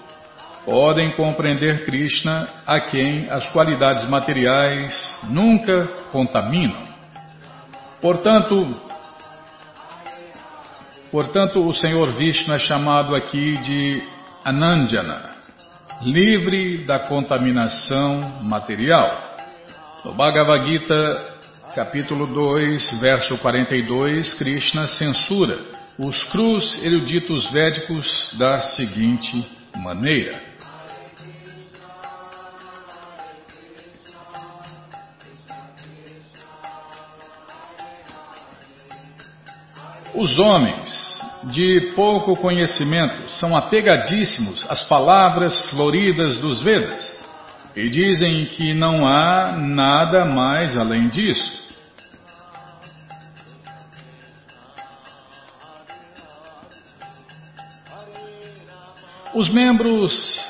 podem 0.65 1.11
compreender 1.13 1.85
Krishna 1.85 2.49
a 2.67 2.81
quem 2.81 3.29
as 3.31 3.49
qualidades 3.49 4.09
materiais 4.09 5.21
nunca 5.31 5.87
contaminam. 6.11 6.83
Portanto, 8.01 8.88
Portanto, 11.11 11.67
o 11.67 11.73
Senhor 11.73 12.11
Vishnu 12.13 12.55
é 12.55 12.59
chamado 12.59 13.15
aqui 13.15 13.57
de 13.59 14.03
Anandjana, 14.45 15.31
livre 16.03 16.79
da 16.79 16.99
contaminação 16.99 18.43
material. 18.43 19.37
No 20.05 20.13
Bhagavad 20.13 20.67
Gita, 20.67 21.27
capítulo 21.75 22.27
2, 22.27 23.01
verso 23.01 23.39
42, 23.39 24.35
Krishna 24.35 24.87
censura 24.87 25.59
os 25.99 26.25
crus 26.25 26.83
eruditos 26.85 27.51
védicos 27.51 28.35
da 28.39 28.61
seguinte 28.61 29.45
maneira. 29.77 30.48
Os 40.15 40.39
homens 40.39 41.21
de 41.45 41.93
pouco 41.95 42.37
conhecimento 42.37 43.31
são 43.31 43.57
apegadíssimos 43.57 44.67
às 44.71 44.83
palavras 44.85 45.69
floridas 45.71 46.39
dos 46.39 46.61
Vedas 46.61 47.17
e 47.77 47.89
dizem 47.89 48.47
que 48.47 48.75
não 48.75 49.07
há 49.07 49.53
nada 49.53 50.25
mais 50.25 50.77
além 50.77 51.09
disso. 51.09 51.69
Os 59.35 59.49
membros 59.49 60.49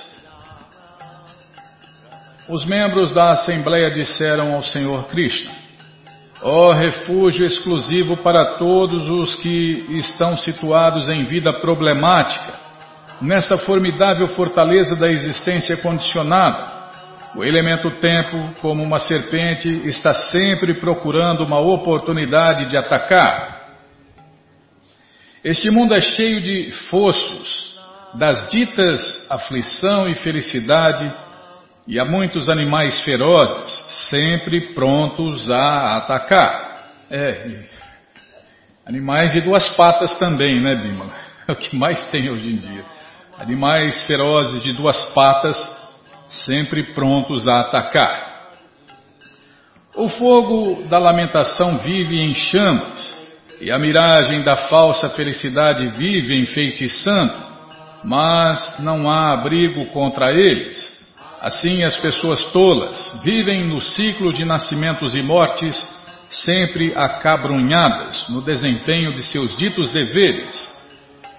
os 2.48 2.64
membros 2.64 3.12
da 3.12 3.32
Assembleia 3.32 3.90
disseram 3.90 4.54
ao 4.54 4.62
Senhor 4.62 5.06
Krishna: 5.08 5.57
Ó 6.40 6.68
oh, 6.68 6.72
refúgio 6.72 7.44
exclusivo 7.44 8.16
para 8.18 8.56
todos 8.58 9.08
os 9.08 9.34
que 9.34 9.86
estão 9.98 10.36
situados 10.36 11.08
em 11.08 11.24
vida 11.24 11.52
problemática, 11.52 12.54
nesta 13.20 13.58
formidável 13.58 14.28
fortaleza 14.28 14.94
da 14.94 15.10
existência 15.10 15.76
condicionada. 15.78 16.78
O 17.34 17.44
elemento 17.44 17.90
tempo, 17.90 18.54
como 18.60 18.82
uma 18.82 19.00
serpente, 19.00 19.68
está 19.88 20.14
sempre 20.14 20.74
procurando 20.74 21.44
uma 21.44 21.58
oportunidade 21.58 22.66
de 22.66 22.76
atacar. 22.76 23.58
Este 25.42 25.70
mundo 25.70 25.94
é 25.94 26.00
cheio 26.00 26.40
de 26.40 26.70
fossos, 26.88 27.78
das 28.14 28.48
ditas 28.48 29.26
aflição 29.28 30.08
e 30.08 30.14
felicidade, 30.14 31.12
e 31.88 31.98
há 31.98 32.04
muitos 32.04 32.50
animais 32.50 33.00
ferozes, 33.00 33.72
sempre 34.10 34.74
prontos 34.74 35.50
a 35.50 35.96
atacar. 35.96 36.76
É, 37.10 37.62
animais 38.84 39.32
de 39.32 39.40
duas 39.40 39.70
patas 39.70 40.18
também, 40.18 40.60
né, 40.60 40.76
Bima? 40.76 41.10
É 41.48 41.52
o 41.52 41.56
que 41.56 41.74
mais 41.74 42.04
tem 42.10 42.28
hoje 42.28 42.50
em 42.50 42.56
dia. 42.56 42.84
Animais 43.38 44.02
ferozes 44.02 44.62
de 44.62 44.74
duas 44.74 45.02
patas, 45.14 45.56
sempre 46.28 46.92
prontos 46.92 47.48
a 47.48 47.60
atacar. 47.60 48.50
O 49.96 50.10
fogo 50.10 50.82
da 50.90 50.98
lamentação 50.98 51.78
vive 51.78 52.20
em 52.20 52.34
chamas, 52.34 53.16
e 53.62 53.70
a 53.70 53.78
miragem 53.78 54.42
da 54.42 54.58
falsa 54.58 55.08
felicidade 55.08 55.86
vive 55.86 56.38
enfeitiçando, 56.38 57.32
mas 58.04 58.78
não 58.80 59.10
há 59.10 59.32
abrigo 59.32 59.86
contra 59.86 60.30
eles 60.32 60.97
Assim, 61.40 61.84
as 61.84 61.96
pessoas 61.96 62.44
tolas 62.46 63.20
vivem 63.22 63.64
no 63.64 63.80
ciclo 63.80 64.32
de 64.32 64.44
nascimentos 64.44 65.14
e 65.14 65.22
mortes, 65.22 65.76
sempre 66.28 66.92
acabrunhadas 66.96 68.28
no 68.28 68.42
desempenho 68.42 69.12
de 69.12 69.22
seus 69.22 69.56
ditos 69.56 69.90
deveres. 69.90 70.76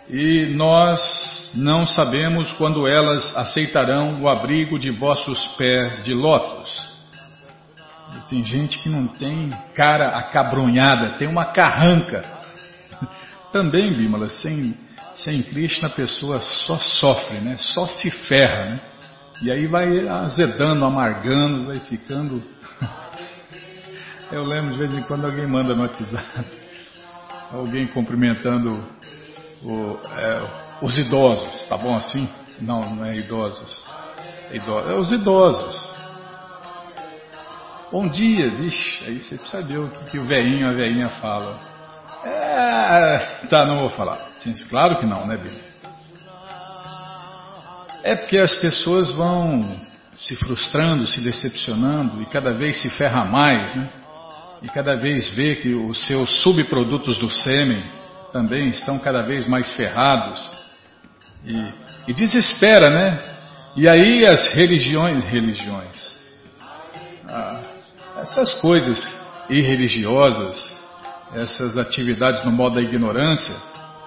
E 0.09 0.45
nós 0.55 1.51
não 1.53 1.85
sabemos 1.85 2.51
quando 2.53 2.87
elas 2.87 3.35
aceitarão 3.35 4.21
o 4.21 4.29
abrigo 4.29 4.79
de 4.79 4.89
vossos 4.89 5.47
pés 5.49 6.03
de 6.03 6.13
lótus. 6.13 6.89
Tem 8.27 8.43
gente 8.43 8.79
que 8.79 8.89
não 8.89 9.07
tem 9.07 9.49
cara 9.75 10.09
acabrunhada, 10.17 11.17
tem 11.17 11.27
uma 11.27 11.45
carranca. 11.45 12.23
Também, 13.51 13.93
Bimala, 13.93 14.29
sem, 14.29 14.73
sem 15.13 15.41
Krishna 15.43 15.87
a 15.87 15.91
pessoa 15.91 16.41
só 16.41 16.77
sofre, 16.77 17.39
né? 17.39 17.55
só 17.57 17.85
se 17.85 18.09
ferra. 18.09 18.65
Né? 18.65 18.79
E 19.41 19.49
aí 19.49 19.67
vai 19.67 19.87
azedando, 20.07 20.83
amargando, 20.83 21.67
vai 21.67 21.79
ficando. 21.79 22.43
Eu 24.31 24.43
lembro 24.43 24.73
de 24.73 24.79
vez 24.79 24.93
em 24.93 25.01
quando 25.03 25.25
alguém 25.25 25.47
manda 25.47 25.73
no 25.73 25.83
WhatsApp, 25.83 26.45
alguém 27.51 27.87
cumprimentando 27.87 28.77
o, 29.63 29.97
é, 30.17 30.41
os 30.81 30.97
idosos, 30.97 31.65
tá 31.65 31.77
bom 31.77 31.95
assim? 31.95 32.27
Não, 32.59 32.95
não 32.95 33.05
é 33.05 33.15
idosos. 33.15 33.87
É, 34.51 34.57
idosos, 34.57 34.91
é 34.91 34.93
os 34.95 35.11
idosos. 35.11 35.89
Bom 37.91 38.07
dia, 38.09 38.49
vixe, 38.51 39.05
aí 39.05 39.19
você 39.19 39.37
precisa 39.37 39.63
ver 39.63 39.77
o 39.77 39.89
que, 39.89 40.11
que 40.11 40.19
o 40.19 40.25
velhinho 40.25 40.67
a 40.67 40.73
velhinha 40.73 41.09
fala. 41.09 41.57
É, 42.25 43.47
tá, 43.49 43.65
não 43.65 43.79
vou 43.79 43.89
falar. 43.89 44.19
Sim, 44.37 44.53
claro 44.69 44.97
que 44.97 45.05
não, 45.05 45.25
né, 45.25 45.37
Bíblia? 45.37 45.68
É 48.03 48.15
porque 48.15 48.37
as 48.37 48.55
pessoas 48.55 49.11
vão 49.11 49.61
se 50.15 50.35
frustrando, 50.35 51.07
se 51.07 51.21
decepcionando 51.21 52.21
e 52.21 52.25
cada 52.25 52.53
vez 52.53 52.77
se 52.77 52.89
ferra 52.89 53.25
mais, 53.25 53.73
né? 53.75 53.89
E 54.61 54.67
cada 54.67 54.95
vez 54.95 55.27
vê 55.27 55.55
que 55.55 55.73
os 55.73 56.05
seus 56.05 56.41
subprodutos 56.41 57.17
do 57.17 57.29
sêmen 57.29 57.81
também 58.31 58.69
estão 58.69 58.99
cada 58.99 59.21
vez 59.21 59.47
mais 59.47 59.69
ferrados 59.75 60.41
e, 61.45 62.11
e 62.11 62.13
desespera, 62.13 62.89
né? 62.89 63.19
E 63.75 63.87
aí 63.87 64.25
as 64.25 64.51
religiões, 64.53 65.23
religiões, 65.25 66.19
ah, 67.27 67.61
essas 68.17 68.55
coisas 68.55 68.99
irreligiosas, 69.49 70.75
essas 71.33 71.77
atividades 71.77 72.43
no 72.43 72.51
modo 72.51 72.75
da 72.75 72.81
ignorância, 72.81 73.55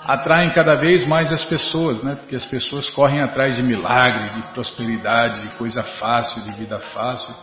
atraem 0.04 0.50
cada 0.50 0.74
vez 0.74 1.04
mais 1.04 1.32
as 1.32 1.44
pessoas, 1.44 2.02
né? 2.02 2.16
Porque 2.16 2.34
as 2.34 2.44
pessoas 2.44 2.88
correm 2.90 3.20
atrás 3.20 3.56
de 3.56 3.62
milagre, 3.62 4.30
de 4.30 4.42
prosperidade, 4.52 5.42
de 5.42 5.48
coisa 5.56 5.82
fácil, 5.82 6.42
de 6.42 6.52
vida 6.52 6.78
fácil, 6.78 7.34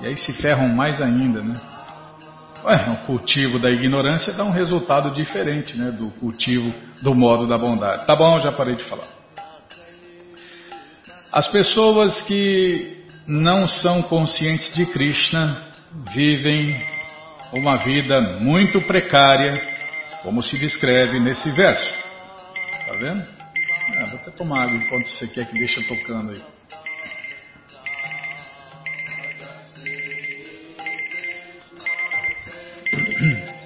e 0.00 0.06
aí 0.06 0.16
se 0.16 0.32
ferram 0.34 0.68
mais 0.68 1.00
ainda, 1.00 1.42
né? 1.42 1.58
Ué, 2.64 2.86
o 2.90 3.06
cultivo 3.06 3.58
da 3.58 3.70
ignorância 3.70 4.32
dá 4.32 4.44
um 4.44 4.50
resultado 4.50 5.10
diferente, 5.10 5.76
né? 5.76 5.90
Do 5.90 6.10
cultivo 6.12 6.72
do 7.02 7.14
modo 7.14 7.46
da 7.46 7.58
bondade. 7.58 8.06
Tá 8.06 8.16
bom, 8.16 8.40
já 8.40 8.52
parei 8.52 8.74
de 8.74 8.84
falar. 8.84 9.06
As 11.32 11.48
pessoas 11.48 12.22
que 12.22 13.04
não 13.26 13.66
são 13.66 14.02
conscientes 14.02 14.74
de 14.74 14.86
Krishna 14.86 15.56
vivem 16.12 16.80
uma 17.52 17.76
vida 17.76 18.20
muito 18.40 18.80
precária 18.82 19.75
como 20.26 20.42
se 20.42 20.58
descreve 20.58 21.20
nesse 21.20 21.52
verso. 21.52 21.94
Tá 22.84 22.94
vendo? 22.94 23.24
Ah, 23.96 24.06
vou 24.06 24.18
até 24.18 24.32
tomar 24.32 24.64
água 24.64 24.74
enquanto 24.74 25.06
você 25.06 25.28
quer 25.28 25.46
que 25.46 25.56
deixe 25.56 25.80
tocando 25.84 26.32
aí. 26.32 26.42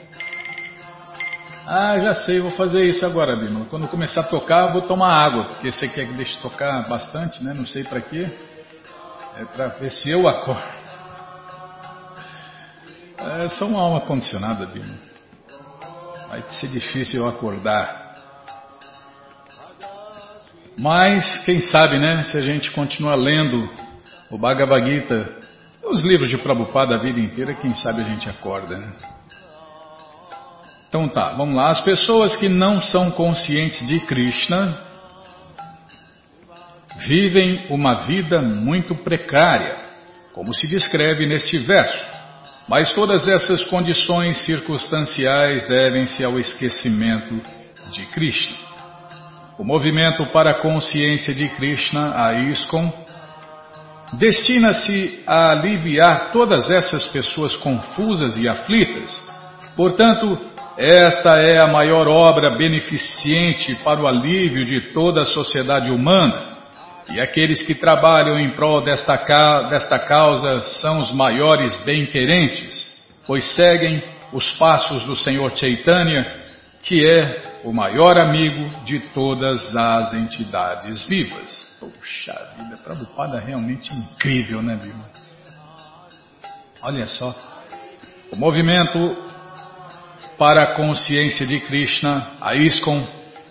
Ah, 1.72 1.96
já 2.00 2.16
sei, 2.16 2.40
vou 2.40 2.50
fazer 2.50 2.82
isso 2.82 3.06
agora, 3.06 3.36
Bima. 3.36 3.64
Quando 3.66 3.86
começar 3.86 4.22
a 4.22 4.24
tocar, 4.24 4.72
vou 4.72 4.82
tomar 4.82 5.14
água, 5.14 5.44
porque 5.44 5.70
você 5.70 5.86
quer 5.86 6.04
que 6.04 6.14
deixe 6.14 6.36
tocar 6.42 6.88
bastante, 6.88 7.44
né? 7.44 7.54
Não 7.54 7.64
sei 7.64 7.84
para 7.84 8.00
quê. 8.00 8.28
É 9.38 9.44
para 9.44 9.68
ver 9.68 9.92
se 9.92 10.10
eu 10.10 10.26
acordo. 10.26 10.60
É 13.18 13.48
só 13.50 13.66
uma 13.66 13.80
alma 13.80 14.00
condicionada, 14.00 14.66
Bima. 14.66 15.09
Vai 16.30 16.44
ser 16.48 16.68
difícil 16.68 17.22
eu 17.22 17.28
acordar. 17.28 18.14
Mas, 20.78 21.44
quem 21.44 21.60
sabe, 21.60 21.98
né? 21.98 22.22
Se 22.22 22.38
a 22.38 22.40
gente 22.40 22.70
continuar 22.70 23.16
lendo 23.16 23.68
o 24.30 24.38
Bhagavad 24.38 24.88
Gita, 24.88 25.28
os 25.82 26.02
livros 26.02 26.30
de 26.30 26.38
Prabhupada 26.38 26.94
a 26.94 26.98
vida 26.98 27.18
inteira, 27.18 27.52
quem 27.52 27.74
sabe 27.74 28.02
a 28.02 28.04
gente 28.04 28.28
acorda, 28.28 28.78
né? 28.78 28.92
Então 30.88 31.08
tá, 31.08 31.30
vamos 31.30 31.56
lá. 31.56 31.70
As 31.70 31.80
pessoas 31.80 32.36
que 32.36 32.48
não 32.48 32.80
são 32.80 33.10
conscientes 33.10 33.86
de 33.88 33.98
Krishna 33.98 34.78
vivem 37.08 37.66
uma 37.70 38.06
vida 38.06 38.40
muito 38.40 38.94
precária, 38.94 39.76
como 40.32 40.54
se 40.54 40.68
descreve 40.68 41.26
neste 41.26 41.58
verso. 41.58 42.09
Mas 42.70 42.92
todas 42.92 43.26
essas 43.26 43.64
condições 43.64 44.44
circunstanciais 44.44 45.66
devem-se 45.66 46.22
ao 46.22 46.38
esquecimento 46.38 47.34
de 47.90 48.06
Krishna. 48.12 48.56
O 49.58 49.64
movimento 49.64 50.24
para 50.26 50.52
a 50.52 50.54
consciência 50.54 51.34
de 51.34 51.48
Krishna, 51.48 52.14
a 52.14 52.32
ISKCON, 52.32 52.92
destina-se 54.12 55.18
a 55.26 55.50
aliviar 55.50 56.30
todas 56.30 56.70
essas 56.70 57.06
pessoas 57.06 57.56
confusas 57.56 58.36
e 58.36 58.48
aflitas. 58.48 59.26
Portanto, 59.74 60.38
esta 60.78 61.40
é 61.40 61.58
a 61.58 61.66
maior 61.66 62.06
obra 62.06 62.50
beneficente 62.50 63.74
para 63.82 64.00
o 64.00 64.06
alívio 64.06 64.64
de 64.64 64.80
toda 64.92 65.22
a 65.22 65.26
sociedade 65.26 65.90
humana 65.90 66.59
e 67.08 67.20
aqueles 67.20 67.62
que 67.62 67.74
trabalham 67.74 68.38
em 68.38 68.50
prol 68.50 68.80
desta, 68.80 69.16
desta 69.68 69.98
causa 69.98 70.60
são 70.80 71.00
os 71.00 71.12
maiores 71.12 71.76
bem-querentes, 71.84 73.08
pois 73.26 73.44
seguem 73.54 74.02
os 74.32 74.52
passos 74.52 75.04
do 75.04 75.16
Senhor 75.16 75.56
Chaitanya, 75.56 76.44
que 76.82 77.06
é 77.06 77.60
o 77.64 77.72
maior 77.72 78.18
amigo 78.18 78.68
de 78.84 79.00
todas 79.00 79.74
as 79.76 80.14
entidades 80.14 81.04
vivas. 81.06 81.76
Puxa 81.80 82.32
vida, 82.58 82.76
Prabhupada 82.78 83.38
é 83.38 83.40
realmente 83.40 83.92
incrível, 83.94 84.62
né, 84.62 84.76
Bima? 84.76 85.08
Olha 86.82 87.06
só. 87.06 87.34
O 88.32 88.36
movimento 88.36 89.16
para 90.38 90.62
a 90.62 90.74
consciência 90.74 91.46
de 91.46 91.60
Krishna, 91.60 92.30
a 92.40 92.54
ISKCON, 92.54 93.06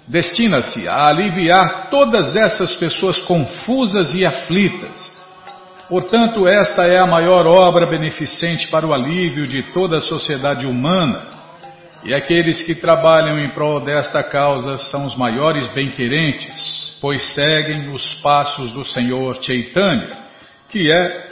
destina-se 0.10 0.88
a 0.88 1.08
aliviar 1.08 1.90
todas 1.92 2.36
essas 2.36 2.76
pessoas 2.76 3.20
confusas 3.20 4.16
e 4.16 4.26
aflitas. 4.26 5.20
Portanto, 5.88 6.48
esta 6.48 6.86
é 6.86 6.98
a 6.98 7.06
maior 7.06 7.46
obra 7.46 7.86
beneficente 7.86 8.68
para 8.70 8.88
o 8.88 8.94
alívio 8.94 9.48
de 9.48 9.62
toda 9.72 9.98
a 9.98 10.02
sociedade 10.02 10.66
humana. 10.66 11.28
E 12.04 12.14
aqueles 12.14 12.62
que 12.62 12.76
trabalham 12.76 13.40
em 13.40 13.50
prol 13.50 13.82
desta 13.82 14.24
causa 14.24 14.78
são 14.78 15.06
os 15.06 15.16
maiores 15.16 15.68
bem-querentes, 15.68 16.98
pois 17.02 17.22
seguem 17.36 17.92
os 17.92 18.16
passos 18.16 18.72
do 18.72 18.86
Senhor 18.86 19.38
Chaitanya, 19.42 20.18
que 20.70 20.92
é 20.92 21.28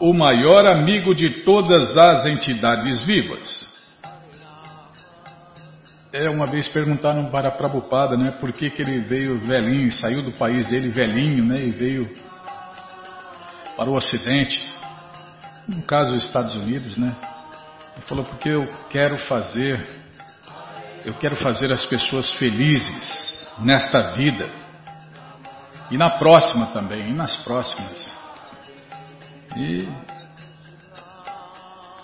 o 0.00 0.12
maior 0.12 0.66
amigo 0.66 1.14
de 1.14 1.30
todas 1.30 1.96
as 1.96 2.26
entidades 2.26 3.02
vivas. 3.02 3.73
É, 6.14 6.30
uma 6.30 6.46
vez 6.46 6.68
perguntaram 6.68 7.28
para 7.28 7.50
Prabhupada, 7.50 8.16
né, 8.16 8.30
por 8.38 8.52
que, 8.52 8.70
que 8.70 8.80
ele 8.80 9.00
veio 9.00 9.36
velhinho, 9.40 9.90
saiu 9.90 10.22
do 10.22 10.30
país 10.30 10.68
dele 10.68 10.88
velhinho, 10.88 11.44
né, 11.44 11.60
e 11.60 11.72
veio 11.72 12.08
para 13.76 13.90
o 13.90 13.96
Ocidente, 13.96 14.64
no 15.66 15.82
caso 15.82 16.12
dos 16.12 16.24
Estados 16.24 16.54
Unidos, 16.54 16.96
né, 16.96 17.12
ele 17.96 18.06
falou 18.06 18.24
porque 18.26 18.48
eu 18.48 18.64
quero 18.90 19.18
fazer, 19.18 19.84
eu 21.04 21.14
quero 21.14 21.34
fazer 21.34 21.72
as 21.72 21.84
pessoas 21.84 22.32
felizes 22.34 23.48
nesta 23.58 24.10
vida 24.10 24.48
e 25.90 25.98
na 25.98 26.10
próxima 26.10 26.66
também, 26.66 27.10
e 27.10 27.12
nas 27.12 27.38
próximas. 27.38 28.16
E 29.56 29.88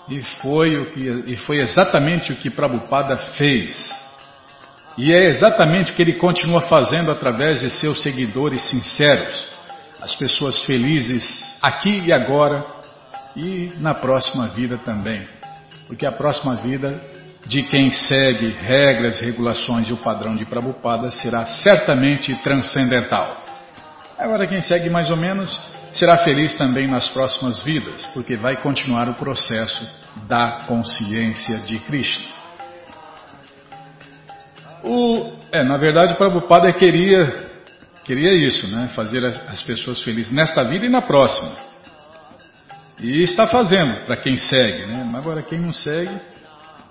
e 0.09 0.21
foi, 0.41 0.77
o 0.77 0.91
que, 0.91 0.99
e 1.27 1.37
foi 1.37 1.61
exatamente 1.61 2.33
o 2.33 2.35
que 2.35 2.49
Prabhupada 2.49 3.15
fez. 3.37 4.00
E 4.97 5.13
é 5.13 5.27
exatamente 5.27 5.91
o 5.91 5.95
que 5.95 6.01
ele 6.01 6.13
continua 6.13 6.61
fazendo 6.61 7.11
através 7.11 7.61
de 7.61 7.69
seus 7.69 8.01
seguidores 8.01 8.61
sinceros, 8.69 9.47
as 10.01 10.15
pessoas 10.15 10.63
felizes 10.63 11.59
aqui 11.61 12.01
e 12.05 12.11
agora 12.11 12.65
e 13.35 13.71
na 13.79 13.93
próxima 13.93 14.47
vida 14.47 14.77
também. 14.77 15.27
Porque 15.87 16.05
a 16.05 16.11
próxima 16.11 16.55
vida 16.55 16.99
de 17.45 17.63
quem 17.63 17.91
segue 17.91 18.51
regras, 18.53 19.19
regulações 19.19 19.89
e 19.89 19.93
o 19.93 19.97
padrão 19.97 20.35
de 20.35 20.45
Prabhupada 20.45 21.11
será 21.11 21.45
certamente 21.45 22.35
transcendental. 22.43 23.41
Agora, 24.17 24.45
quem 24.45 24.61
segue 24.61 24.89
mais 24.89 25.09
ou 25.09 25.17
menos 25.17 25.59
será 25.91 26.17
feliz 26.17 26.55
também 26.55 26.87
nas 26.87 27.09
próximas 27.09 27.61
vidas, 27.61 28.05
porque 28.13 28.35
vai 28.35 28.55
continuar 28.55 29.09
o 29.09 29.15
processo 29.15 29.85
da 30.27 30.63
consciência 30.67 31.57
de 31.59 31.79
Krishna. 31.79 32.30
O, 34.83 35.31
é, 35.51 35.63
na 35.63 35.77
verdade, 35.77 36.15
Prabhupada 36.15 36.71
queria 36.73 37.49
queria 38.03 38.33
isso, 38.33 38.67
né? 38.67 38.89
Fazer 38.95 39.23
as 39.25 39.61
pessoas 39.61 40.01
felizes 40.03 40.31
nesta 40.31 40.63
vida 40.63 40.85
e 40.85 40.89
na 40.89 41.01
próxima. 41.01 41.55
E 42.99 43.23
está 43.23 43.47
fazendo 43.47 44.05
para 44.05 44.17
quem 44.17 44.35
segue, 44.37 44.85
né? 44.85 45.09
Agora 45.15 45.41
quem 45.41 45.59
não 45.59 45.73
segue, 45.73 46.15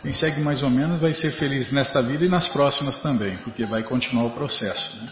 quem 0.03 0.12
segue 0.12 0.40
mais 0.40 0.62
ou 0.62 0.70
menos 0.70 1.00
vai 1.00 1.12
ser 1.12 1.33
feliz 1.33 1.70
nesta 1.70 2.00
vida 2.00 2.24
e 2.24 2.29
nas 2.29 2.48
próximas 2.48 2.98
também, 2.98 3.37
porque 3.38 3.64
vai 3.64 3.83
continuar 3.83 4.26
o 4.26 4.31
processo. 4.31 4.96
Né? 4.96 5.09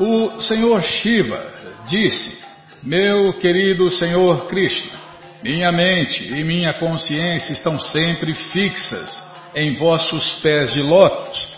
O 0.00 0.40
Senhor 0.40 0.82
Shiva 0.82 1.42
disse: 1.86 2.42
Meu 2.82 3.32
querido 3.34 3.90
Senhor 3.90 4.46
Krishna, 4.46 4.98
minha 5.42 5.70
mente 5.70 6.24
e 6.24 6.42
minha 6.42 6.74
consciência 6.74 7.52
estão 7.52 7.80
sempre 7.80 8.34
fixas 8.34 9.27
em 9.58 9.74
vossos 9.74 10.36
pés 10.36 10.72
de 10.72 10.80
lótus, 10.80 11.48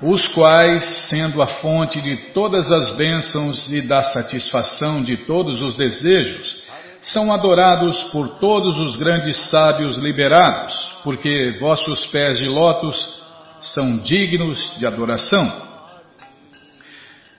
os 0.00 0.28
quais, 0.28 0.84
sendo 1.08 1.42
a 1.42 1.46
fonte 1.46 2.00
de 2.00 2.16
todas 2.32 2.70
as 2.70 2.96
bênçãos 2.96 3.70
e 3.70 3.82
da 3.82 4.02
satisfação 4.02 5.02
de 5.02 5.16
todos 5.18 5.60
os 5.60 5.76
desejos, 5.76 6.62
são 7.00 7.32
adorados 7.32 8.02
por 8.04 8.28
todos 8.38 8.78
os 8.78 8.94
grandes 8.94 9.36
sábios 9.50 9.98
liberados, 9.98 10.74
porque 11.02 11.56
vossos 11.58 12.06
pés 12.06 12.38
de 12.38 12.46
lótus 12.46 13.20
são 13.60 13.98
dignos 13.98 14.78
de 14.78 14.86
adoração. 14.86 15.70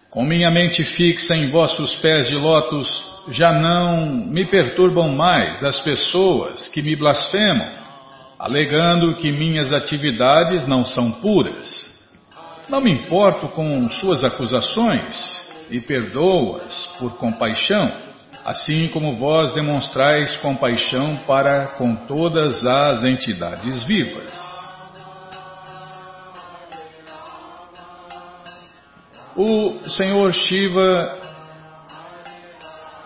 Com 0.10 0.24
minha 0.24 0.52
mente 0.52 0.84
fixa 0.84 1.36
em 1.36 1.50
vossos 1.50 1.96
pés 1.96 2.28
de 2.28 2.36
lótus, 2.36 3.12
já 3.30 3.54
não 3.54 4.08
me 4.08 4.44
perturbam 4.46 5.10
mais 5.10 5.64
as 5.64 5.80
pessoas 5.80 6.68
que 6.68 6.82
me 6.82 6.96
blasfemam, 6.96 7.81
alegando 8.42 9.14
que 9.16 9.32
minhas 9.32 9.72
atividades 9.72 10.68
não 10.68 10.84
são 10.84 11.12
puras. 11.12 12.10
Não 12.68 12.82
me 12.82 12.92
importo 12.92 13.48
com 13.50 13.88
suas 13.90 14.24
acusações 14.24 15.46
e 15.70 15.80
perdoo-as 15.80 16.88
por 16.98 17.18
compaixão 17.18 17.92
assim 18.44 18.88
como 18.88 19.18
vós 19.18 19.54
demonstrais 19.54 20.36
compaixão 20.38 21.16
para 21.28 21.68
com 21.78 21.96
todas 22.08 22.66
as 22.66 23.04
entidades 23.04 23.84
vivas. 23.84 24.52
O 29.36 29.80
Senhor 29.88 30.34
Shiva 30.34 31.20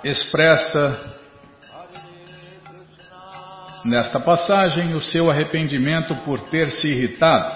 expressa 0.04 1.15
nesta 3.86 4.20
passagem 4.20 4.94
o 4.96 5.02
seu 5.02 5.30
arrependimento 5.30 6.16
por 6.18 6.40
ter 6.50 6.70
se 6.72 6.88
irritado 6.88 7.54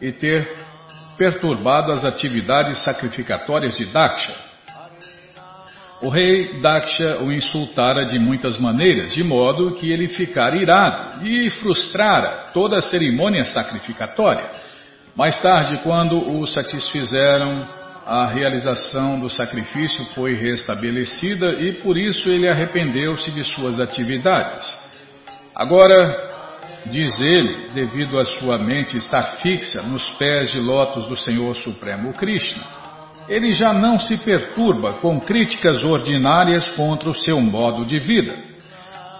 e 0.00 0.12
ter 0.12 0.54
perturbado 1.18 1.92
as 1.92 2.04
atividades 2.04 2.78
sacrificatórias 2.84 3.76
de 3.76 3.86
Daksha 3.86 4.48
o 6.00 6.08
rei 6.08 6.60
Daksha 6.60 7.18
o 7.22 7.32
insultara 7.32 8.04
de 8.04 8.18
muitas 8.18 8.58
maneiras, 8.58 9.14
de 9.14 9.24
modo 9.24 9.74
que 9.74 9.90
ele 9.90 10.06
ficara 10.06 10.56
irado 10.56 11.26
e 11.26 11.50
frustrara 11.50 12.46
toda 12.54 12.78
a 12.78 12.82
cerimônia 12.82 13.44
sacrificatória. 13.44 14.48
Mais 15.16 15.40
tarde, 15.40 15.80
quando 15.82 16.38
o 16.38 16.46
satisfizeram, 16.46 17.66
a 18.06 18.26
realização 18.26 19.18
do 19.20 19.28
sacrifício 19.28 20.06
foi 20.14 20.34
restabelecida 20.34 21.54
e 21.54 21.72
por 21.72 21.98
isso 21.98 22.30
ele 22.30 22.48
arrependeu-se 22.48 23.30
de 23.32 23.44
suas 23.44 23.80
atividades. 23.80 24.87
Agora, 25.58 26.30
diz 26.86 27.20
ele, 27.20 27.70
devido 27.74 28.16
a 28.16 28.24
sua 28.24 28.56
mente 28.56 28.96
estar 28.96 29.24
fixa 29.42 29.82
nos 29.82 30.08
pés 30.10 30.52
de 30.52 30.60
lótus 30.60 31.08
do 31.08 31.16
Senhor 31.16 31.56
Supremo 31.56 32.12
Krishna, 32.12 32.62
ele 33.28 33.52
já 33.52 33.72
não 33.72 33.98
se 33.98 34.18
perturba 34.18 34.92
com 34.94 35.18
críticas 35.18 35.82
ordinárias 35.82 36.70
contra 36.70 37.10
o 37.10 37.14
seu 37.14 37.40
modo 37.40 37.84
de 37.84 37.98
vida. 37.98 38.36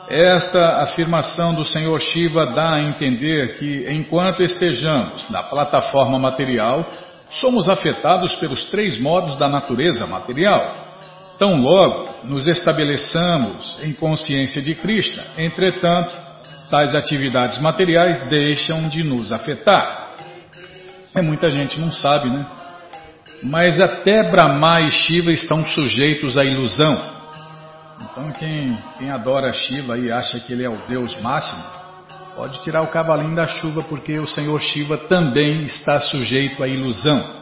Esta 0.08 0.80
afirmação 0.80 1.54
do 1.54 1.64
Senhor 1.64 2.00
Shiva 2.00 2.46
dá 2.46 2.74
a 2.74 2.82
entender 2.82 3.58
que, 3.58 3.90
enquanto 3.90 4.40
estejamos 4.40 5.28
na 5.30 5.42
plataforma 5.42 6.20
material, 6.20 6.88
somos 7.28 7.68
afetados 7.68 8.36
pelos 8.36 8.62
três 8.66 8.96
modos 8.96 9.36
da 9.36 9.48
natureza 9.48 10.06
material. 10.06 10.86
Tão 11.36 11.60
logo 11.60 12.08
nos 12.22 12.46
estabeleçamos 12.46 13.82
em 13.82 13.92
consciência 13.92 14.62
de 14.62 14.76
Krishna, 14.76 15.24
entretanto, 15.36 16.27
tais 16.70 16.94
atividades 16.94 17.60
materiais 17.60 18.20
deixam 18.28 18.88
de 18.88 19.02
nos 19.02 19.32
afetar. 19.32 20.16
É 21.14 21.22
muita 21.22 21.50
gente 21.50 21.80
não 21.80 21.90
sabe, 21.90 22.28
né? 22.28 22.46
Mas 23.42 23.80
até 23.80 24.30
Brahma 24.30 24.82
e 24.82 24.90
Shiva 24.90 25.32
estão 25.32 25.64
sujeitos 25.64 26.36
à 26.36 26.44
ilusão. 26.44 27.00
Então 28.02 28.30
quem, 28.32 28.76
quem 28.98 29.10
adora 29.10 29.52
Shiva 29.52 29.98
e 29.98 30.10
acha 30.10 30.40
que 30.40 30.52
ele 30.52 30.64
é 30.64 30.68
o 30.68 30.76
Deus 30.88 31.20
máximo, 31.20 31.64
pode 32.36 32.62
tirar 32.62 32.82
o 32.82 32.88
cavalinho 32.88 33.34
da 33.34 33.46
chuva 33.46 33.82
porque 33.82 34.18
o 34.18 34.26
Senhor 34.26 34.60
Shiva 34.60 34.96
também 34.96 35.64
está 35.64 36.00
sujeito 36.00 36.62
à 36.62 36.68
ilusão. 36.68 37.38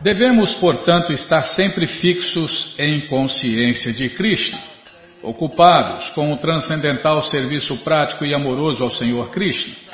Devemos, 0.00 0.54
portanto, 0.54 1.12
estar 1.12 1.42
sempre 1.42 1.86
fixos 1.86 2.74
em 2.78 3.06
consciência 3.06 3.92
de 3.92 4.08
Krishna, 4.10 4.58
ocupados 5.28 6.10
com 6.10 6.32
o 6.32 6.36
transcendental 6.38 7.22
serviço 7.22 7.76
prático 7.78 8.24
e 8.24 8.34
amoroso 8.34 8.82
ao 8.82 8.90
Senhor 8.90 9.30
Krishna 9.30 9.86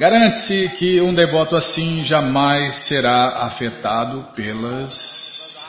Garante-se 0.00 0.66
que 0.78 0.98
um 1.02 1.12
devoto 1.12 1.54
assim 1.54 2.02
jamais 2.02 2.86
será 2.86 3.44
afetado 3.44 4.28
pelas 4.34 5.60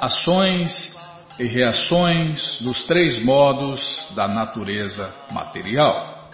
ações 0.00 0.92
e 1.38 1.44
reações 1.44 2.60
dos 2.60 2.82
três 2.82 3.24
modos 3.24 4.10
da 4.16 4.26
natureza 4.26 5.14
material. 5.30 6.28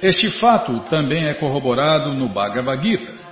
Este 0.00 0.30
fato 0.38 0.78
também 0.88 1.26
é 1.26 1.34
corroborado 1.34 2.14
no 2.14 2.28
Bhagavad 2.28 2.80
Gita. 2.80 3.23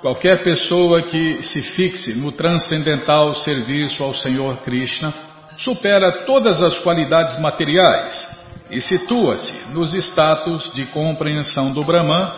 Qualquer 0.00 0.44
pessoa 0.44 1.02
que 1.02 1.42
se 1.42 1.60
fixe 1.60 2.14
no 2.14 2.30
transcendental 2.30 3.34
serviço 3.34 4.02
ao 4.04 4.14
Senhor 4.14 4.58
Krishna 4.58 5.12
supera 5.56 6.24
todas 6.24 6.62
as 6.62 6.78
qualidades 6.78 7.40
materiais 7.40 8.38
e 8.70 8.80
situa-se 8.80 9.72
nos 9.72 9.94
status 9.94 10.70
de 10.72 10.86
compreensão 10.86 11.72
do 11.72 11.82
Brahman, 11.82 12.30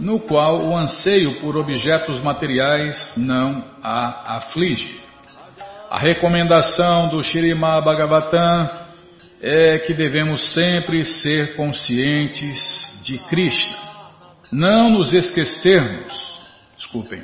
no 0.00 0.20
qual 0.20 0.62
o 0.62 0.74
anseio 0.74 1.34
por 1.40 1.54
objetos 1.54 2.18
materiais 2.18 3.12
não 3.16 3.62
a 3.82 4.36
aflige. 4.36 5.00
A 5.90 5.98
recomendação 5.98 7.08
do 7.10 7.22
Shirimá 7.22 7.78
Bhagavatam 7.82 8.70
é 9.42 9.78
que 9.78 9.92
devemos 9.92 10.54
sempre 10.54 11.04
ser 11.04 11.56
conscientes 11.56 12.58
de 13.02 13.18
Krishna. 13.28 13.76
Não 14.50 14.88
nos 14.88 15.12
esquecermos, 15.12 16.31
desculpem, 16.82 17.22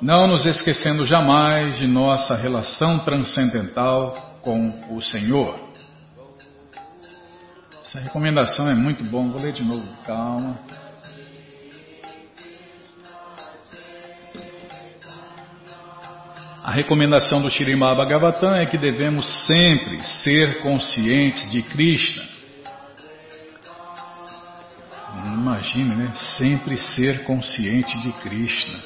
não 0.00 0.28
nos 0.28 0.46
esquecendo 0.46 1.04
jamais 1.04 1.78
de 1.78 1.86
nossa 1.86 2.36
relação 2.36 3.00
transcendental 3.00 4.38
com 4.40 4.94
o 4.94 5.02
Senhor. 5.02 5.58
Essa 7.82 8.00
recomendação 8.00 8.70
é 8.70 8.74
muito 8.74 9.02
bom. 9.02 9.28
Vou 9.28 9.42
ler 9.42 9.52
de 9.52 9.64
novo. 9.64 9.84
Calma. 10.06 10.58
A 16.62 16.70
recomendação 16.70 17.42
do 17.42 17.50
Shirimá 17.50 17.92
Bhagavatam 17.96 18.54
é 18.54 18.64
que 18.64 18.78
devemos 18.78 19.26
sempre 19.46 20.04
ser 20.04 20.60
conscientes 20.60 21.50
de 21.50 21.62
Krishna. 21.62 22.29
Imagine, 25.60 25.94
né? 25.94 26.10
Sempre 26.14 26.74
ser 26.78 27.22
consciente 27.24 28.00
de 28.00 28.12
Krishna. 28.12 28.78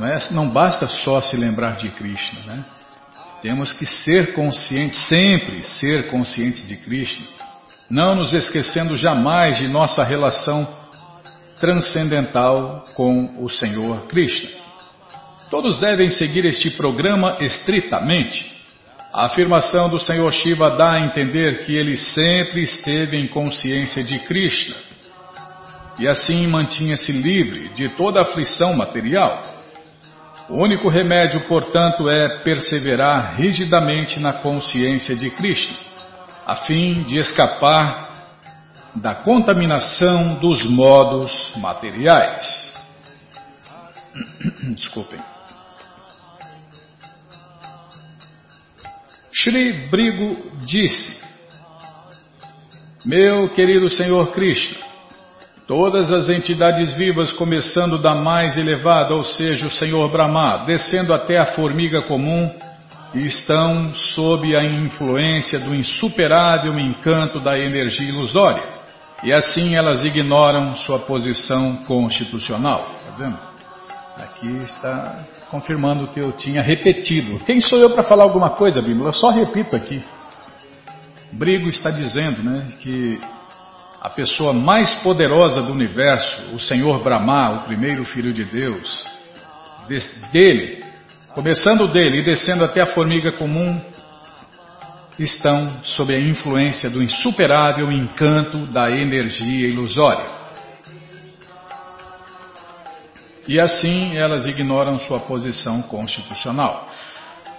Não, 0.00 0.08
é, 0.08 0.28
não 0.32 0.48
basta 0.48 0.88
só 0.88 1.20
se 1.20 1.36
lembrar 1.36 1.76
de 1.76 1.88
Krishna, 1.90 2.40
né? 2.44 2.64
Temos 3.40 3.72
que 3.72 3.86
ser 3.86 4.32
conscientes, 4.32 4.98
sempre 5.06 5.62
ser 5.62 6.08
conscientes 6.08 6.66
de 6.66 6.76
Krishna, 6.78 7.24
não 7.88 8.16
nos 8.16 8.32
esquecendo 8.32 8.96
jamais 8.96 9.58
de 9.58 9.68
nossa 9.68 10.02
relação 10.02 10.66
transcendental 11.60 12.84
com 12.94 13.44
o 13.44 13.48
Senhor 13.48 14.06
Krishna. 14.06 14.50
Todos 15.50 15.78
devem 15.78 16.10
seguir 16.10 16.44
este 16.46 16.70
programa 16.70 17.36
estritamente. 17.38 18.53
A 19.14 19.26
afirmação 19.26 19.88
do 19.88 20.00
Senhor 20.00 20.32
Shiva 20.32 20.72
dá 20.72 20.94
a 20.94 21.00
entender 21.00 21.64
que 21.64 21.72
ele 21.72 21.96
sempre 21.96 22.64
esteve 22.64 23.16
em 23.16 23.28
consciência 23.28 24.02
de 24.02 24.18
Krishna 24.18 24.74
e 26.00 26.08
assim 26.08 26.48
mantinha-se 26.48 27.12
livre 27.12 27.68
de 27.68 27.90
toda 27.90 28.22
aflição 28.22 28.74
material. 28.74 29.40
O 30.48 30.60
único 30.60 30.88
remédio, 30.88 31.42
portanto, 31.42 32.08
é 32.08 32.40
perseverar 32.40 33.36
rigidamente 33.36 34.18
na 34.18 34.32
consciência 34.32 35.14
de 35.14 35.30
Krishna, 35.30 35.76
a 36.44 36.56
fim 36.56 37.04
de 37.04 37.16
escapar 37.16 38.10
da 38.96 39.14
contaminação 39.14 40.34
dos 40.40 40.64
modos 40.64 41.52
materiais. 41.56 42.74
Desculpem. 44.74 45.33
Shri 49.36 49.72
Brigo 49.90 50.36
disse: 50.64 51.20
Meu 53.04 53.48
querido 53.48 53.90
Senhor 53.90 54.30
Krishna, 54.30 54.78
todas 55.66 56.12
as 56.12 56.28
entidades 56.28 56.94
vivas, 56.94 57.32
começando 57.32 57.98
da 57.98 58.14
mais 58.14 58.56
elevada, 58.56 59.12
ou 59.12 59.24
seja, 59.24 59.66
o 59.66 59.72
Senhor 59.72 60.08
Brahma, 60.08 60.58
descendo 60.58 61.12
até 61.12 61.36
a 61.36 61.46
formiga 61.46 62.02
comum, 62.02 62.48
estão 63.12 63.92
sob 63.92 64.54
a 64.54 64.62
influência 64.62 65.58
do 65.58 65.74
insuperável 65.74 66.78
encanto 66.78 67.40
da 67.40 67.58
energia 67.58 68.08
ilusória. 68.08 68.62
E 69.24 69.32
assim 69.32 69.74
elas 69.74 70.04
ignoram 70.04 70.76
sua 70.76 71.00
posição 71.00 71.78
constitucional. 71.88 72.94
Está 73.00 73.16
vendo? 73.16 73.38
Aqui 74.16 74.62
está 74.62 75.24
confirmando 75.50 76.04
o 76.04 76.08
que 76.08 76.20
eu 76.20 76.32
tinha 76.32 76.62
repetido. 76.62 77.38
Quem 77.40 77.60
sou 77.60 77.78
eu 77.78 77.90
para 77.90 78.02
falar 78.02 78.24
alguma 78.24 78.50
coisa, 78.50 78.80
Bíblia? 78.80 79.08
Eu 79.08 79.12
só 79.12 79.30
repito 79.30 79.76
aqui. 79.76 80.02
Brigo 81.32 81.68
está 81.68 81.90
dizendo 81.90 82.42
né, 82.42 82.72
que 82.80 83.20
a 84.00 84.10
pessoa 84.10 84.52
mais 84.52 84.94
poderosa 84.96 85.62
do 85.62 85.72
universo, 85.72 86.54
o 86.54 86.60
Senhor 86.60 87.02
Brahma, 87.02 87.52
o 87.52 87.60
primeiro 87.60 88.04
filho 88.04 88.32
de 88.32 88.44
Deus, 88.44 89.06
dele, 90.30 90.84
começando 91.34 91.88
dele 91.88 92.18
e 92.18 92.24
descendo 92.24 92.64
até 92.64 92.80
a 92.80 92.86
formiga 92.86 93.32
comum, 93.32 93.80
estão 95.18 95.82
sob 95.82 96.14
a 96.14 96.20
influência 96.20 96.90
do 96.90 97.02
insuperável 97.02 97.90
encanto 97.90 98.58
da 98.66 98.90
energia 98.90 99.68
ilusória. 99.68 100.43
E 103.46 103.60
assim 103.60 104.16
elas 104.16 104.46
ignoram 104.46 104.98
sua 104.98 105.20
posição 105.20 105.82
constitucional. 105.82 106.88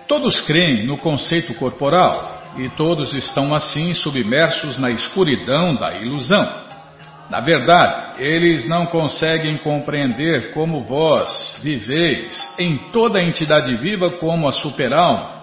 Todos 0.08 0.42
creem 0.42 0.86
no 0.86 0.98
conceito 0.98 1.54
corporal 1.56 2.44
e 2.58 2.70
todos 2.70 3.14
estão 3.14 3.54
assim 3.54 3.94
submersos 3.94 4.78
na 4.78 4.92
escuridão 4.92 5.76
da 5.76 5.96
ilusão. 5.96 6.66
Na 7.30 7.42
verdade, 7.42 8.24
eles 8.24 8.68
não 8.68 8.86
conseguem 8.86 9.58
compreender 9.58 10.52
como 10.52 10.82
vós 10.82 11.60
viveis 11.64 12.56
em 12.60 12.78
toda 12.92 13.18
a 13.18 13.24
entidade 13.24 13.76
viva 13.78 14.12
como 14.12 14.48
a 14.48 14.52
superalma. 14.52 15.42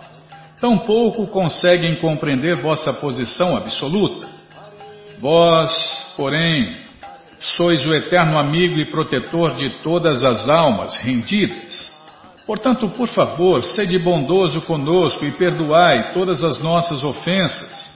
Tampouco 0.61 1.27
conseguem 1.27 1.97
compreender 1.97 2.63
vossa 2.63 2.93
posição 2.93 3.57
absoluta. 3.57 4.29
Vós, 5.19 6.15
porém, 6.17 6.77
sois 7.43 7.85
o 7.85 7.93
eterno 7.93 8.39
amigo 8.39 8.79
e 8.79 8.85
protetor 8.85 9.55
de 9.55 9.69
todas 9.83 10.25
as 10.25 10.49
almas 10.49 10.97
rendidas. 10.97 11.93
Portanto, 12.47 12.89
por 12.89 13.09
favor, 13.09 13.63
sede 13.63 13.99
bondoso 13.99 14.63
conosco 14.63 15.25
e 15.25 15.33
perdoai 15.33 16.13
todas 16.13 16.43
as 16.43 16.63
nossas 16.63 17.03
ofensas. 17.03 17.93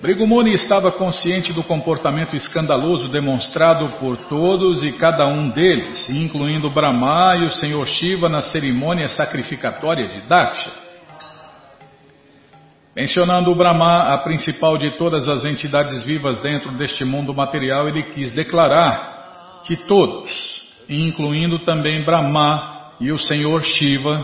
Brigumoni 0.00 0.52
estava 0.52 0.90
consciente 0.90 1.52
do 1.52 1.62
comportamento 1.62 2.34
escandaloso 2.34 3.08
demonstrado 3.08 3.88
por 4.00 4.16
todos 4.16 4.82
e 4.82 4.92
cada 4.92 5.26
um 5.28 5.48
deles, 5.48 6.08
incluindo 6.10 6.70
Brahma 6.70 7.36
e 7.36 7.44
o 7.44 7.50
Senhor 7.50 7.86
Shiva 7.86 8.28
na 8.28 8.42
cerimônia 8.42 9.08
sacrificatória 9.08 10.08
de 10.08 10.22
Daksha. 10.22 10.91
Mencionando 12.94 13.50
o 13.50 13.54
Brahma, 13.54 14.12
a 14.12 14.18
principal 14.18 14.76
de 14.76 14.90
todas 14.92 15.26
as 15.26 15.46
entidades 15.46 16.02
vivas 16.02 16.38
dentro 16.38 16.72
deste 16.72 17.04
mundo 17.04 17.32
material, 17.32 17.88
ele 17.88 18.02
quis 18.02 18.32
declarar 18.32 19.62
que 19.64 19.76
todos, 19.76 20.62
incluindo 20.88 21.60
também 21.60 22.02
Brahma 22.02 22.92
e 23.00 23.10
o 23.10 23.18
Senhor 23.18 23.62
Shiva, 23.62 24.22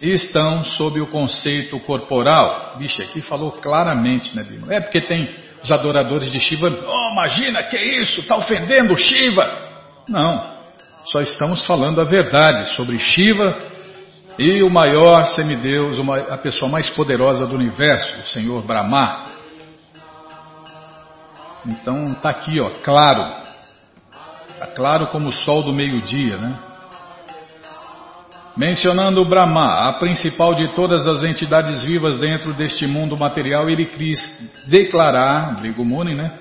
estão 0.00 0.64
sob 0.64 0.98
o 1.00 1.06
conceito 1.08 1.78
corporal. 1.80 2.76
Vixe, 2.78 3.02
aqui 3.02 3.20
falou 3.20 3.52
claramente, 3.52 4.34
né, 4.34 4.42
Bima? 4.42 4.72
É 4.72 4.80
porque 4.80 5.02
tem 5.02 5.28
os 5.62 5.70
adoradores 5.70 6.32
de 6.32 6.40
Shiva, 6.40 6.68
oh, 6.68 7.12
imagina, 7.12 7.62
que 7.64 7.76
isso, 7.76 8.22
está 8.22 8.34
ofendendo 8.34 8.96
Shiva. 8.96 9.46
Não, 10.08 10.42
só 11.04 11.20
estamos 11.20 11.66
falando 11.66 12.00
a 12.00 12.04
verdade 12.04 12.74
sobre 12.74 12.98
Shiva 12.98 13.71
e 14.38 14.62
o 14.62 14.70
maior 14.70 15.24
semideus, 15.26 15.98
a 16.30 16.38
pessoa 16.38 16.70
mais 16.70 16.88
poderosa 16.90 17.46
do 17.46 17.54
universo, 17.54 18.20
o 18.20 18.26
Senhor 18.26 18.62
Brahma. 18.62 19.26
Então 21.66 22.04
está 22.04 22.30
aqui, 22.30 22.58
ó, 22.60 22.70
claro. 22.82 23.42
Está 24.48 24.66
claro 24.68 25.06
como 25.08 25.28
o 25.28 25.32
sol 25.32 25.62
do 25.62 25.72
meio-dia, 25.72 26.36
né? 26.36 26.58
Mencionando 28.56 29.22
o 29.22 29.24
Brahma, 29.24 29.88
a 29.88 29.94
principal 29.94 30.54
de 30.54 30.68
todas 30.68 31.06
as 31.06 31.24
entidades 31.24 31.82
vivas 31.82 32.18
dentro 32.18 32.52
deste 32.52 32.86
mundo 32.86 33.16
material, 33.16 33.68
ele 33.68 33.86
quis 33.86 34.20
declarar, 34.68 35.58
Brigumuni, 35.60 36.14
né? 36.14 36.38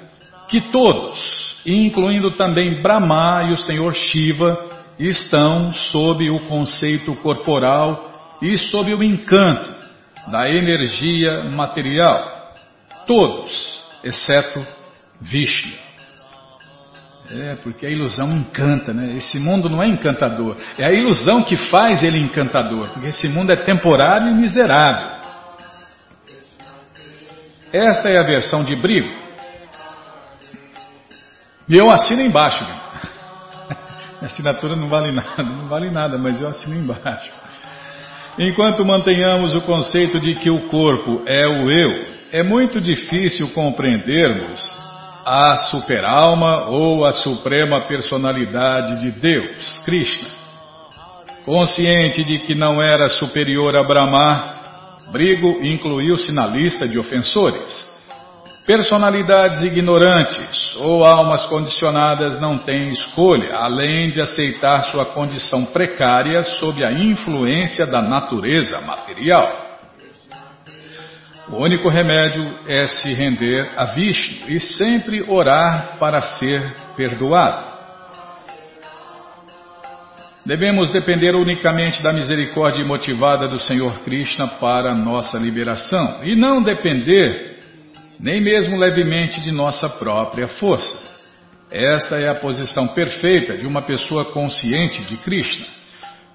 Que 0.50 0.60
todos, 0.60 1.58
incluindo 1.66 2.32
também 2.32 2.82
Brahma 2.82 3.44
e 3.50 3.54
o 3.54 3.58
Senhor 3.58 3.94
Shiva, 3.94 4.71
estão 5.10 5.74
sob 5.74 6.30
o 6.30 6.40
conceito 6.42 7.16
corporal 7.16 8.38
e 8.42 8.58
sob 8.58 8.94
o 8.94 9.04
encanto 9.04 9.74
da 10.28 10.50
energia 10.50 11.50
material. 11.52 12.54
Todos, 13.08 13.82
exceto 14.04 14.66
Vishnu. 15.20 15.72
É, 17.32 17.56
porque 17.64 17.86
a 17.86 17.90
ilusão 17.90 18.30
encanta, 18.34 18.94
né? 18.94 19.16
Esse 19.16 19.40
mundo 19.40 19.70
não 19.70 19.82
é 19.82 19.88
encantador. 19.88 20.58
É 20.78 20.86
a 20.86 20.92
ilusão 20.92 21.44
que 21.44 21.56
faz 21.56 22.04
ele 22.04 22.20
encantador, 22.20 22.90
porque 22.90 23.08
esse 23.08 23.28
mundo 23.30 23.52
é 23.52 23.56
temporário 23.56 24.28
e 24.28 24.34
miserável. 24.34 25.22
Esta 27.72 28.10
é 28.10 28.18
a 28.18 28.24
versão 28.24 28.66
de 28.66 28.76
Brigo. 28.76 29.10
E 31.70 31.78
eu 31.78 31.90
assino 31.90 32.22
embaixo. 32.22 32.66
Né? 32.66 32.81
A 34.22 34.26
assinatura 34.26 34.76
não 34.76 34.88
vale 34.88 35.12
nada, 35.14 35.44
não 35.44 35.68
vale 35.68 35.90
nada, 35.90 36.18
mas 36.18 36.42
eu 36.42 36.48
assino 36.48 36.76
embaixo. 36.76 37.32
Enquanto 38.38 38.86
mantenhamos 38.86 39.56
o 39.56 39.62
conceito 39.62 40.20
de 40.20 40.36
que 40.36 40.50
o 40.50 40.68
corpo 40.68 41.24
é 41.26 41.46
o 41.48 41.70
eu, 41.70 42.06
é 42.32 42.44
muito 42.44 42.80
difícil 42.80 43.50
compreendermos 43.50 44.62
a 45.26 45.58
superalma 45.58 46.66
ou 46.68 47.06
a 47.06 47.12
suprema 47.12 47.82
personalidade 47.82 49.00
de 49.00 49.12
Deus, 49.12 49.82
Krishna. 49.84 50.30
Consciente 51.46 52.24
de 52.24 52.40
que 52.40 52.56
não 52.56 52.82
era 52.82 53.10
superior 53.10 53.76
a 53.76 53.84
Brahma, 53.84 54.56
Brigo 55.12 55.60
incluiu-se 55.64 56.32
na 56.32 56.48
lista 56.48 56.88
de 56.88 56.98
ofensores. 56.98 57.92
Personalidades 58.72 59.60
ignorantes 59.64 60.78
ou 60.78 61.04
almas 61.04 61.46
condicionadas 61.48 62.40
não 62.40 62.58
têm 62.58 62.88
escolha, 62.88 63.54
além 63.58 64.10
de 64.10 64.22
aceitar 64.22 64.86
sua 64.86 65.08
condição 65.08 65.66
precária 65.66 66.42
sob 66.42 66.82
a 66.82 66.90
influência 66.90 67.86
da 67.86 68.02
natureza 68.02 68.80
material. 68.80 69.52
O 71.50 71.58
único 71.58 71.90
remédio 71.90 72.50
é 72.66 72.88
se 72.88 73.14
render 73.14 73.70
a 73.76 73.84
Vishnu 73.84 74.50
e 74.50 74.62
sempre 74.62 75.22
orar 75.28 75.98
para 76.00 76.22
ser 76.22 76.64
perdoado. 76.96 77.66
Devemos 80.46 80.94
depender 80.94 81.36
unicamente 81.36 82.02
da 82.02 82.14
misericórdia 82.14 82.86
motivada 82.86 83.50
do 83.50 83.60
Senhor 83.60 84.00
Krishna 84.00 84.48
para 84.48 84.96
nossa 84.96 85.38
liberação 85.38 86.22
e 86.24 86.38
não 86.38 86.64
depender 86.64 87.51
nem 88.22 88.40
mesmo 88.40 88.78
levemente 88.78 89.42
de 89.42 89.52
nossa 89.52 89.90
própria 89.90 90.48
força. 90.48 91.10
Esta 91.72 92.18
é 92.18 92.30
a 92.30 92.36
posição 92.36 92.90
perfeita 92.90 93.58
de 93.58 93.66
uma 93.66 93.82
pessoa 93.82 94.26
consciente 94.26 95.04
de 95.06 95.18
Krishna. 95.18 95.66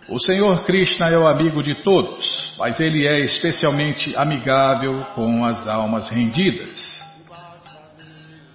O 0.09 0.18
Senhor 0.20 0.64
Krishna 0.64 1.09
é 1.09 1.18
o 1.18 1.29
amigo 1.29 1.62
de 1.62 1.75
todos, 1.77 2.55
mas 2.59 2.81
ele 2.81 3.07
é 3.07 3.20
especialmente 3.20 4.16
amigável 4.16 5.05
com 5.14 5.45
as 5.45 5.66
almas 5.68 6.09
rendidas. 6.09 7.05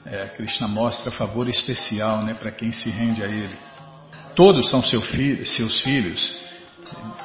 É, 0.05 0.25
Krishna 0.35 0.67
mostra 0.67 1.11
favor 1.11 1.47
especial 1.47 2.23
né, 2.23 2.33
para 2.33 2.51
quem 2.51 2.71
se 2.71 2.89
rende 2.89 3.23
a 3.23 3.27
ele. 3.27 3.55
Todos 4.35 4.69
são 4.69 4.83
seu 4.83 5.01
seus 5.01 5.81
filhos. 5.81 6.41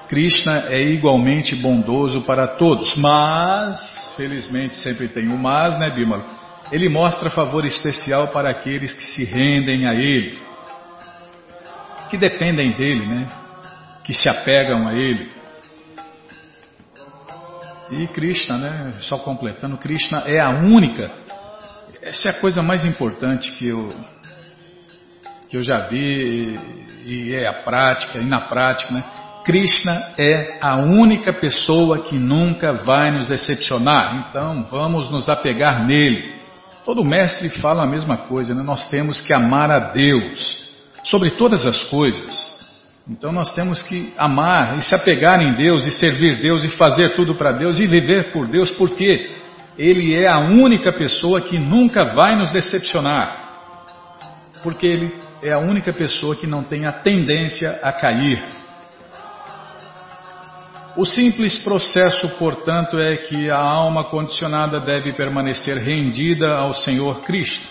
Krishna 0.08 0.66
é 0.68 0.80
igualmente 0.82 1.56
bondoso 1.56 2.22
para 2.22 2.46
todos, 2.46 2.94
mas 2.94 3.95
felizmente 4.16 4.74
sempre 4.74 5.08
tem 5.08 5.28
um 5.28 5.36
mas, 5.36 5.78
né, 5.78 5.90
Bímola? 5.90 6.24
Ele 6.72 6.88
mostra 6.88 7.30
favor 7.30 7.64
especial 7.64 8.28
para 8.28 8.50
aqueles 8.50 8.92
que 8.92 9.02
se 9.02 9.24
rendem 9.24 9.86
a 9.86 9.94
Ele, 9.94 10.38
que 12.10 12.16
dependem 12.16 12.72
dele, 12.72 13.06
né? 13.06 13.28
Que 14.02 14.12
se 14.12 14.28
apegam 14.28 14.86
a 14.88 14.94
Ele. 14.94 15.30
E 17.90 18.08
Krishna, 18.08 18.58
né? 18.58 18.94
Só 19.00 19.18
completando, 19.18 19.76
Krishna 19.76 20.24
é 20.26 20.40
a 20.40 20.50
única, 20.50 21.10
essa 22.02 22.28
é 22.28 22.30
a 22.32 22.40
coisa 22.40 22.62
mais 22.62 22.84
importante 22.84 23.52
que 23.52 23.68
eu, 23.68 23.94
que 25.48 25.56
eu 25.56 25.62
já 25.62 25.86
vi 25.86 26.58
e 27.04 27.32
é 27.32 27.46
a 27.46 27.52
prática, 27.52 28.18
e 28.18 28.24
na 28.24 28.40
prática, 28.40 28.92
né? 28.92 29.04
Krishna 29.46 30.14
é 30.18 30.58
a 30.60 30.74
única 30.74 31.32
pessoa 31.32 32.00
que 32.00 32.18
nunca 32.18 32.72
vai 32.72 33.12
nos 33.12 33.28
decepcionar, 33.28 34.26
então 34.28 34.66
vamos 34.68 35.08
nos 35.08 35.28
apegar 35.28 35.86
nele. 35.86 36.34
Todo 36.84 37.04
mestre 37.04 37.48
fala 37.48 37.84
a 37.84 37.86
mesma 37.86 38.16
coisa, 38.16 38.52
né? 38.56 38.62
nós 38.64 38.90
temos 38.90 39.20
que 39.20 39.32
amar 39.32 39.70
a 39.70 39.78
Deus 39.92 40.66
sobre 41.04 41.30
todas 41.30 41.64
as 41.64 41.80
coisas. 41.84 42.34
Então 43.08 43.30
nós 43.30 43.54
temos 43.54 43.84
que 43.84 44.12
amar 44.18 44.78
e 44.78 44.82
se 44.82 44.92
apegar 44.96 45.40
em 45.40 45.52
Deus 45.52 45.86
e 45.86 45.92
servir 45.92 46.42
Deus 46.42 46.64
e 46.64 46.68
fazer 46.68 47.14
tudo 47.14 47.36
para 47.36 47.52
Deus 47.52 47.78
e 47.78 47.86
viver 47.86 48.32
por 48.32 48.48
Deus, 48.48 48.72
porque 48.72 49.30
Ele 49.78 50.12
é 50.12 50.26
a 50.26 50.40
única 50.40 50.92
pessoa 50.92 51.40
que 51.40 51.56
nunca 51.56 52.04
vai 52.16 52.34
nos 52.34 52.50
decepcionar. 52.50 53.44
Porque 54.64 54.88
Ele 54.88 55.16
é 55.40 55.52
a 55.52 55.58
única 55.60 55.92
pessoa 55.92 56.34
que 56.34 56.48
não 56.48 56.64
tem 56.64 56.84
a 56.84 56.90
tendência 56.90 57.78
a 57.80 57.92
cair. 57.92 58.65
O 60.96 61.04
simples 61.04 61.58
processo, 61.58 62.26
portanto, 62.38 62.98
é 62.98 63.18
que 63.18 63.50
a 63.50 63.58
alma 63.58 64.04
condicionada 64.04 64.80
deve 64.80 65.12
permanecer 65.12 65.76
rendida 65.76 66.56
ao 66.56 66.72
Senhor 66.72 67.20
Krishna. 67.20 67.66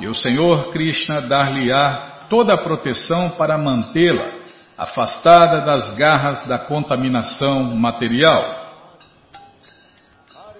E 0.00 0.08
o 0.08 0.14
Senhor 0.14 0.72
Krishna 0.72 1.20
dar-lhe-á 1.20 2.26
toda 2.28 2.54
a 2.54 2.58
proteção 2.58 3.30
para 3.30 3.56
mantê-la 3.56 4.32
afastada 4.76 5.60
das 5.60 5.96
garras 5.96 6.44
da 6.44 6.58
contaminação 6.58 7.62
material. 7.76 8.64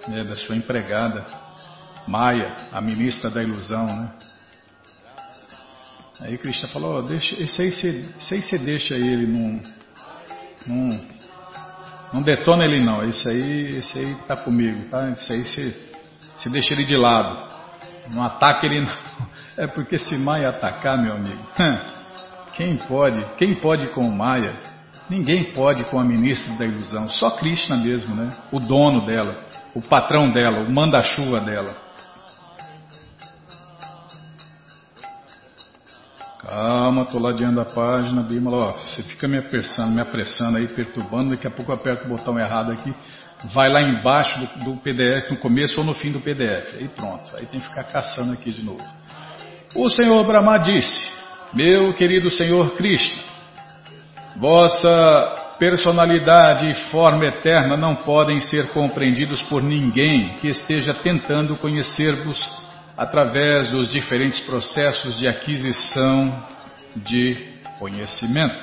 É, 0.09 0.23
da 0.23 0.35
sua 0.37 0.55
empregada, 0.55 1.25
Maia, 2.07 2.55
a 2.71 2.79
ministra 2.79 3.29
da 3.29 3.43
ilusão, 3.43 3.85
né? 3.85 4.09
Aí 6.21 6.37
Krishna 6.37 6.69
falou, 6.69 6.99
oh, 6.99 7.01
deixa, 7.01 7.35
esse 7.43 7.61
aí 7.61 8.41
você 8.41 8.57
deixa 8.57 8.95
ele, 8.95 9.27
não, 9.27 9.61
não, 10.65 11.16
não 12.13 12.21
detona 12.21 12.65
ele 12.65 12.79
não, 12.79 13.07
esse 13.07 13.27
aí, 13.27 13.77
esse 13.77 13.99
aí 13.99 14.15
tá 14.27 14.35
comigo, 14.35 14.89
tá? 14.89 15.09
Esse 15.11 15.33
aí 15.33 15.43
você 16.35 16.49
deixa 16.49 16.73
ele 16.73 16.85
de 16.85 16.95
lado, 16.95 17.37
não 18.09 18.23
ataca 18.23 18.65
ele 18.65 18.81
não. 18.81 18.91
É 19.57 19.65
porque 19.65 19.97
se 19.97 20.15
Maia 20.19 20.49
atacar, 20.49 21.01
meu 21.01 21.15
amigo, 21.15 21.41
quem 22.53 22.77
pode? 22.77 23.25
Quem 23.37 23.55
pode 23.55 23.87
com 23.87 24.07
o 24.07 24.11
Maia? 24.11 24.53
Ninguém 25.09 25.45
pode 25.45 25.83
com 25.85 25.99
a 25.99 26.03
ministra 26.03 26.53
da 26.57 26.65
ilusão, 26.65 27.09
só 27.09 27.31
Krishna 27.31 27.75
mesmo, 27.77 28.13
né? 28.13 28.31
O 28.51 28.59
dono 28.59 29.01
dela, 29.01 29.35
o 29.73 29.81
patrão 29.81 30.29
dela, 30.29 30.59
o 30.59 30.71
manda-chuva 30.71 31.39
dela. 31.39 31.75
Calma, 36.47 37.01
estou 37.01 37.21
ladeando 37.21 37.59
a 37.59 37.65
página, 37.65 38.21
Bímola, 38.21 38.67
ó, 38.67 38.71
você 38.71 39.03
fica 39.03 39.27
me 39.27 39.37
apressando, 39.37 39.91
me 39.91 40.01
apressando 40.01 40.57
aí, 40.57 40.65
perturbando, 40.69 41.31
daqui 41.31 41.45
a 41.45 41.51
pouco 41.51 41.73
eu 41.73 41.75
aperto 41.75 42.05
o 42.05 42.07
botão 42.07 42.39
errado 42.39 42.71
aqui, 42.71 42.95
vai 43.53 43.69
lá 43.69 43.81
embaixo 43.81 44.39
do, 44.39 44.63
do 44.63 44.77
PDF, 44.77 45.29
no 45.29 45.37
começo 45.37 45.77
ou 45.77 45.85
no 45.85 45.93
fim 45.93 46.09
do 46.09 46.21
PDF, 46.21 46.75
aí 46.79 46.87
pronto, 46.87 47.35
aí 47.35 47.45
tem 47.47 47.59
que 47.59 47.67
ficar 47.67 47.83
caçando 47.83 48.31
aqui 48.31 48.49
de 48.49 48.63
novo. 48.63 48.81
O 49.75 49.89
Senhor 49.89 50.25
Brahma 50.25 50.57
disse, 50.57 51.11
meu 51.53 51.93
querido 51.93 52.31
Senhor 52.31 52.71
Krishna, 52.75 53.21
vossa 54.37 55.55
personalidade 55.59 56.71
e 56.71 56.73
forma 56.89 57.25
eterna 57.25 57.75
não 57.75 57.93
podem 57.93 58.39
ser 58.39 58.69
compreendidos 58.69 59.41
por 59.41 59.61
ninguém 59.61 60.35
que 60.35 60.47
esteja 60.47 60.93
tentando 60.93 61.57
conhecer-vos 61.57 62.66
através 62.97 63.69
dos 63.69 63.89
diferentes 63.89 64.39
processos 64.39 65.17
de 65.17 65.27
aquisição 65.27 66.45
de 66.95 67.37
conhecimento. 67.77 68.55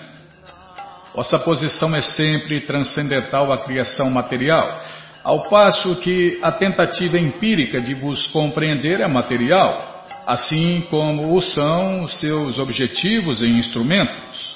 Vossa 1.14 1.38
posição 1.38 1.94
é 1.94 2.02
sempre 2.02 2.60
transcendental 2.62 3.52
à 3.52 3.58
criação 3.58 4.10
material, 4.10 4.82
ao 5.22 5.48
passo 5.48 5.96
que 5.96 6.38
a 6.42 6.50
tentativa 6.50 7.16
empírica 7.18 7.80
de 7.80 7.94
vos 7.94 8.26
compreender 8.26 9.00
é 9.00 9.06
material 9.06 9.94
assim 10.26 10.86
como 10.88 11.36
o 11.36 11.42
são 11.42 12.08
seus 12.08 12.58
objetivos 12.58 13.42
e 13.42 13.46
instrumentos. 13.46 14.54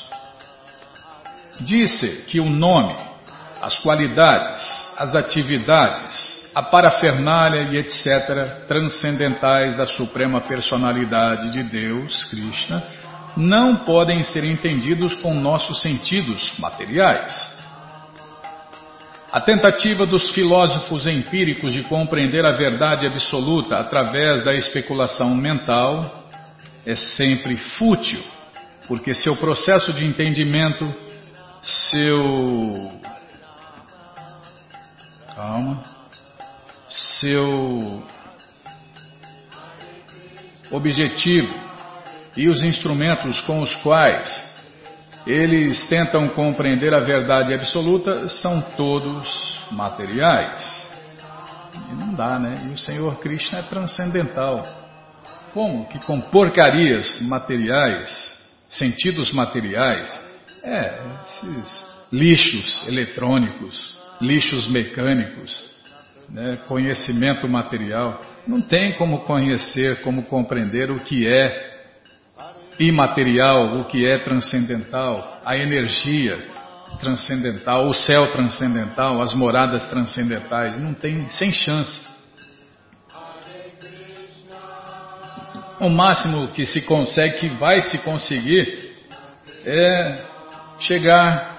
Disse 1.61 2.25
que 2.29 2.41
o 2.41 2.49
nome, 2.49 2.97
as 3.61 3.79
qualidades, 3.79 4.65
as 4.97 5.15
atividades, 5.15 6.38
a 6.59 6.63
parafernália 6.65 7.71
e 7.71 7.77
etc., 7.77 8.67
transcendentais 8.67 9.77
da 9.77 9.87
Suprema 9.87 10.41
Personalidade 10.41 11.53
de 11.53 11.63
Deus, 11.63 12.25
Krishna, 12.25 12.83
não 13.37 13.85
podem 13.85 14.25
ser 14.25 14.43
entendidos 14.43 15.15
com 15.15 15.33
nossos 15.35 15.81
sentidos 15.81 16.55
materiais. 16.59 17.63
A 19.31 19.41
tentativa 19.41 20.05
dos 20.05 20.31
filósofos 20.31 21.07
empíricos 21.07 21.73
de 21.73 21.85
compreender 21.85 22.45
a 22.45 22.51
verdade 22.51 23.07
absoluta 23.07 23.79
através 23.79 24.43
da 24.43 24.53
especulação 24.53 25.37
mental 25.37 26.25
é 26.85 26.97
sempre 26.97 27.57
fútil, 27.57 28.21
porque 28.89 29.15
seu 29.15 29.37
processo 29.37 29.93
de 29.93 30.05
entendimento, 30.05 30.93
seu. 31.63 32.91
Calma. 35.37 35.98
Seu 36.99 38.03
objetivo 40.71 41.55
e 42.37 42.49
os 42.49 42.65
instrumentos 42.65 43.41
com 43.43 43.61
os 43.61 43.75
quais 43.77 44.49
eles 45.27 45.87
tentam 45.89 46.29
compreender 46.31 46.93
a 46.95 47.01
verdade 47.01 47.55
absoluta, 47.55 48.29
são 48.29 48.61
todos 48.77 49.61
materiais. 49.71 50.89
E 51.91 51.95
não 51.95 52.15
dá, 52.15 52.39
né? 52.39 52.67
E 52.69 52.73
o 52.73 52.79
Senhor 52.79 53.19
Krishna 53.21 53.59
é 53.59 53.63
transcendental. 53.63 54.67
Como 55.53 55.87
que 55.87 55.99
com 56.01 56.21
porcarias 56.21 57.21
materiais, 57.29 58.09
sentidos 58.69 59.33
materiais, 59.33 60.19
é, 60.65 60.99
esses 61.25 61.87
lixos 62.13 62.89
eletrônicos, 62.89 63.99
lixos 64.21 64.67
mecânicos, 64.69 65.68
né, 66.29 66.59
conhecimento 66.67 67.49
material, 67.49 68.21
não 68.47 68.61
tem 68.61 68.93
como 68.93 69.21
conhecer, 69.21 70.01
como 70.03 70.25
compreender 70.25 70.91
o 70.91 71.01
que 71.01 71.29
é 71.29 71.79
imaterial, 72.79 73.81
o 73.81 73.85
que 73.85 74.07
é 74.07 74.19
transcendental, 74.19 75.41
a 75.45 75.57
energia 75.57 76.39
transcendental, 77.01 77.87
o 77.87 77.95
céu 77.95 78.31
transcendental, 78.33 79.21
as 79.21 79.35
moradas 79.35 79.87
transcendentais, 79.89 80.81
não 80.81 80.95
tem 80.95 81.29
sem 81.29 81.53
chance. 81.53 82.09
O 85.81 85.89
máximo 85.89 86.49
que 86.49 86.67
se 86.67 86.83
consegue, 86.83 87.39
que 87.39 87.49
vai 87.51 87.81
se 87.81 87.99
conseguir, 87.99 88.97
é 89.65 90.19
chegar 90.81 91.58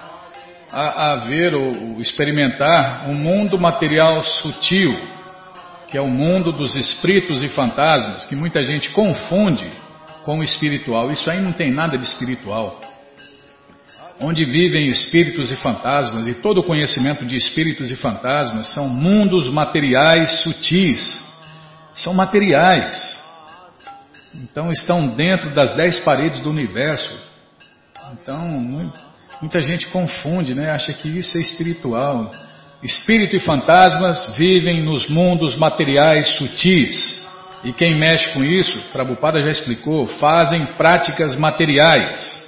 a, 0.72 1.12
a 1.12 1.16
ver 1.16 1.54
ou 1.54 2.00
experimentar 2.00 3.08
um 3.08 3.14
mundo 3.14 3.58
material 3.58 4.22
sutil, 4.24 4.96
que 5.88 5.96
é 5.96 6.00
o 6.00 6.08
mundo 6.08 6.52
dos 6.52 6.76
espíritos 6.76 7.42
e 7.42 7.48
fantasmas, 7.48 8.24
que 8.24 8.36
muita 8.36 8.62
gente 8.62 8.90
confunde 8.90 9.68
com 10.24 10.38
o 10.38 10.42
espiritual. 10.42 11.10
Isso 11.10 11.28
aí 11.30 11.40
não 11.40 11.52
tem 11.52 11.72
nada 11.72 11.98
de 11.98 12.04
espiritual. 12.04 12.80
Onde 14.20 14.44
vivem 14.44 14.88
espíritos 14.88 15.50
e 15.50 15.56
fantasmas, 15.56 16.26
e 16.26 16.34
todo 16.34 16.58
o 16.58 16.62
conhecimento 16.62 17.24
de 17.24 17.36
espíritos 17.36 17.90
e 17.90 17.96
fantasmas 17.96 18.68
são 18.68 18.86
mundos 18.86 19.50
materiais 19.50 20.42
sutis. 20.42 21.02
São 21.94 22.14
materiais. 22.14 23.18
Então 24.34 24.70
estão 24.70 25.08
dentro 25.08 25.50
das 25.50 25.72
dez 25.72 25.98
paredes 25.98 26.38
do 26.40 26.50
universo. 26.50 27.18
Então, 28.12 28.92
muita 29.40 29.60
gente 29.60 29.88
confunde, 29.88 30.54
né? 30.54 30.70
acha 30.70 30.92
que 30.92 31.08
isso 31.08 31.36
é 31.38 31.40
espiritual. 31.40 32.30
Espírito 32.82 33.36
e 33.36 33.40
fantasmas 33.40 34.34
vivem 34.36 34.82
nos 34.82 35.08
mundos 35.08 35.56
materiais 35.56 36.28
sutis. 36.28 37.20
E 37.62 37.72
quem 37.72 37.94
mexe 37.94 38.32
com 38.32 38.42
isso, 38.42 38.78
Prabhupada 38.90 39.42
já 39.42 39.50
explicou, 39.50 40.06
fazem 40.06 40.64
práticas 40.78 41.36
materiais. 41.36 42.40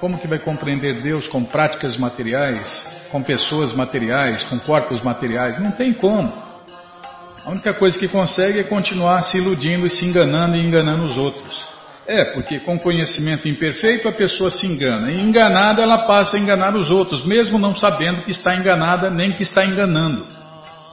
Como 0.00 0.18
que 0.18 0.26
vai 0.26 0.38
compreender 0.38 1.02
Deus 1.02 1.28
com 1.28 1.44
práticas 1.44 1.96
materiais, 1.96 2.82
com 3.10 3.22
pessoas 3.22 3.72
materiais, 3.72 4.42
com 4.44 4.58
corpos 4.58 5.02
materiais? 5.02 5.60
Não 5.60 5.70
tem 5.70 5.92
como. 5.92 6.32
A 7.44 7.50
única 7.50 7.72
coisa 7.74 7.98
que 7.98 8.08
consegue 8.08 8.58
é 8.58 8.64
continuar 8.64 9.22
se 9.22 9.38
iludindo 9.38 9.86
e 9.86 9.90
se 9.90 10.04
enganando 10.04 10.56
e 10.56 10.60
enganando 10.60 11.04
os 11.04 11.16
outros. 11.16 11.64
É, 12.06 12.24
porque 12.32 12.58
com 12.60 12.78
conhecimento 12.78 13.48
imperfeito 13.48 14.08
a 14.08 14.12
pessoa 14.12 14.50
se 14.50 14.66
engana. 14.66 15.10
E 15.12 15.20
enganada 15.20 15.82
ela 15.82 16.06
passa 16.06 16.36
a 16.36 16.40
enganar 16.40 16.74
os 16.74 16.90
outros, 16.90 17.24
mesmo 17.24 17.58
não 17.58 17.74
sabendo 17.74 18.22
que 18.22 18.30
está 18.30 18.56
enganada 18.56 19.10
nem 19.10 19.32
que 19.32 19.42
está 19.42 19.64
enganando. 19.64 20.26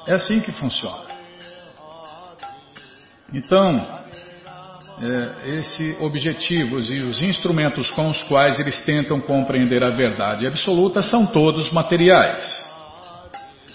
É 0.06 0.14
assim 0.14 0.40
que 0.42 0.52
funciona. 0.52 1.08
Então, 3.34 3.76
é, 5.02 5.58
esse 5.60 5.98
objetivos 6.00 6.92
e 6.92 7.00
os 7.00 7.22
instrumentos 7.22 7.92
com 7.92 8.10
os 8.10 8.24
quais 8.24 8.58
eles 8.58 8.80
tentam 8.86 9.20
compreender 9.20 9.84
a 9.84 9.90
verdade 9.90 10.48
absoluta 10.48 11.02
são 11.02 11.28
todos 11.28 11.70
materiais. 11.70 12.46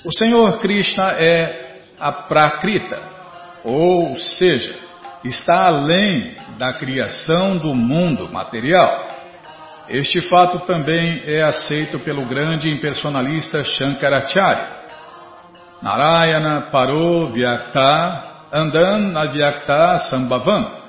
O 0.05 0.13
Senhor 0.13 0.59
Krishna 0.59 1.13
é 1.13 1.81
a 2.01 2.11
Prakrita, 2.11 3.01
ou 3.63 4.19
seja, 4.19 4.75
está 5.25 5.67
além 5.67 6.37
da 6.59 6.73
criação 6.73 7.57
do 7.57 7.75
mundo 7.75 8.29
material. 8.33 9.09
Este 9.89 10.21
fato 10.23 10.61
também 10.61 11.23
é 11.27 11.43
aceito 11.43 11.99
pelo 12.01 12.25
grande 12.27 12.71
impersonalista 12.71 13.65
Shankaracharya. 13.65 14.83
Narayana 15.83 16.69
Paro 16.71 17.27
Vyakta 17.27 18.23
Andan 18.53 19.19
Avyakta 19.19 19.99
Sambhavam 19.99 20.83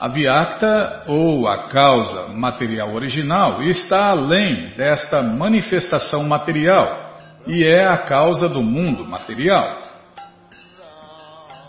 a 0.00 0.08
Vyakta, 0.08 1.04
ou 1.08 1.46
a 1.46 1.68
causa 1.68 2.28
material 2.28 2.94
original, 2.94 3.62
está 3.62 4.06
além 4.06 4.70
desta 4.74 5.22
manifestação 5.22 6.24
material 6.24 7.10
e 7.46 7.64
é 7.64 7.86
a 7.86 7.98
causa 7.98 8.48
do 8.48 8.62
mundo 8.62 9.04
material. 9.04 9.76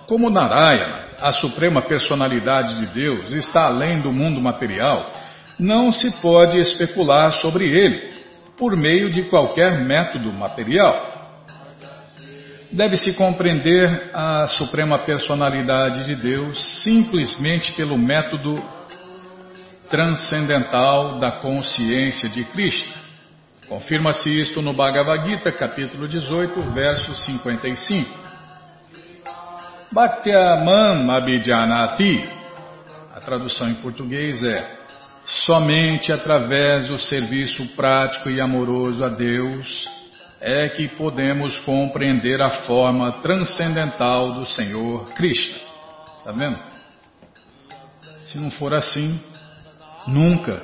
Como 0.08 0.30
Narayana, 0.30 1.10
a 1.22 1.32
suprema 1.32 1.82
personalidade 1.82 2.80
de 2.80 2.88
Deus, 2.88 3.34
está 3.34 3.66
além 3.66 4.02
do 4.02 4.12
mundo 4.12 4.42
material, 4.42 5.12
não 5.60 5.92
se 5.92 6.12
pode 6.22 6.58
especular 6.58 7.32
sobre 7.34 7.66
ele 7.66 8.12
por 8.58 8.76
meio 8.76 9.10
de 9.10 9.24
qualquer 9.24 9.82
método 9.82 10.32
material 10.34 11.12
deve-se 12.72 13.14
compreender 13.14 14.10
a 14.14 14.48
suprema 14.48 14.98
personalidade 15.00 16.06
de 16.06 16.16
Deus 16.16 16.84
simplesmente 16.84 17.74
pelo 17.74 17.98
método 17.98 18.64
transcendental 19.90 21.20
da 21.20 21.32
consciência 21.32 22.30
de 22.30 22.46
Cristo. 22.46 22.98
Confirma-se 23.68 24.30
isto 24.30 24.62
no 24.62 24.74
Bhagavad 24.74 25.28
Gita, 25.28 25.52
capítulo 25.52 26.08
18, 26.08 26.62
verso 26.72 27.14
55. 27.14 28.21
Bhaktiaman 29.94 31.12
Abhidjanati, 31.12 32.26
a 33.14 33.20
tradução 33.20 33.70
em 33.70 33.76
português 33.82 34.42
é 34.42 34.66
somente 35.26 36.14
através 36.14 36.88
do 36.88 36.98
serviço 36.98 37.68
prático 37.76 38.30
e 38.30 38.40
amoroso 38.40 39.04
a 39.04 39.10
Deus 39.10 39.86
é 40.40 40.70
que 40.70 40.88
podemos 40.88 41.60
compreender 41.60 42.42
a 42.42 42.50
forma 42.64 43.12
transcendental 43.22 44.32
do 44.32 44.46
Senhor 44.46 45.12
Cristo. 45.14 45.60
Está 46.20 46.32
vendo? 46.32 46.58
Se 48.24 48.38
não 48.38 48.50
for 48.50 48.74
assim, 48.74 49.22
nunca 50.08 50.64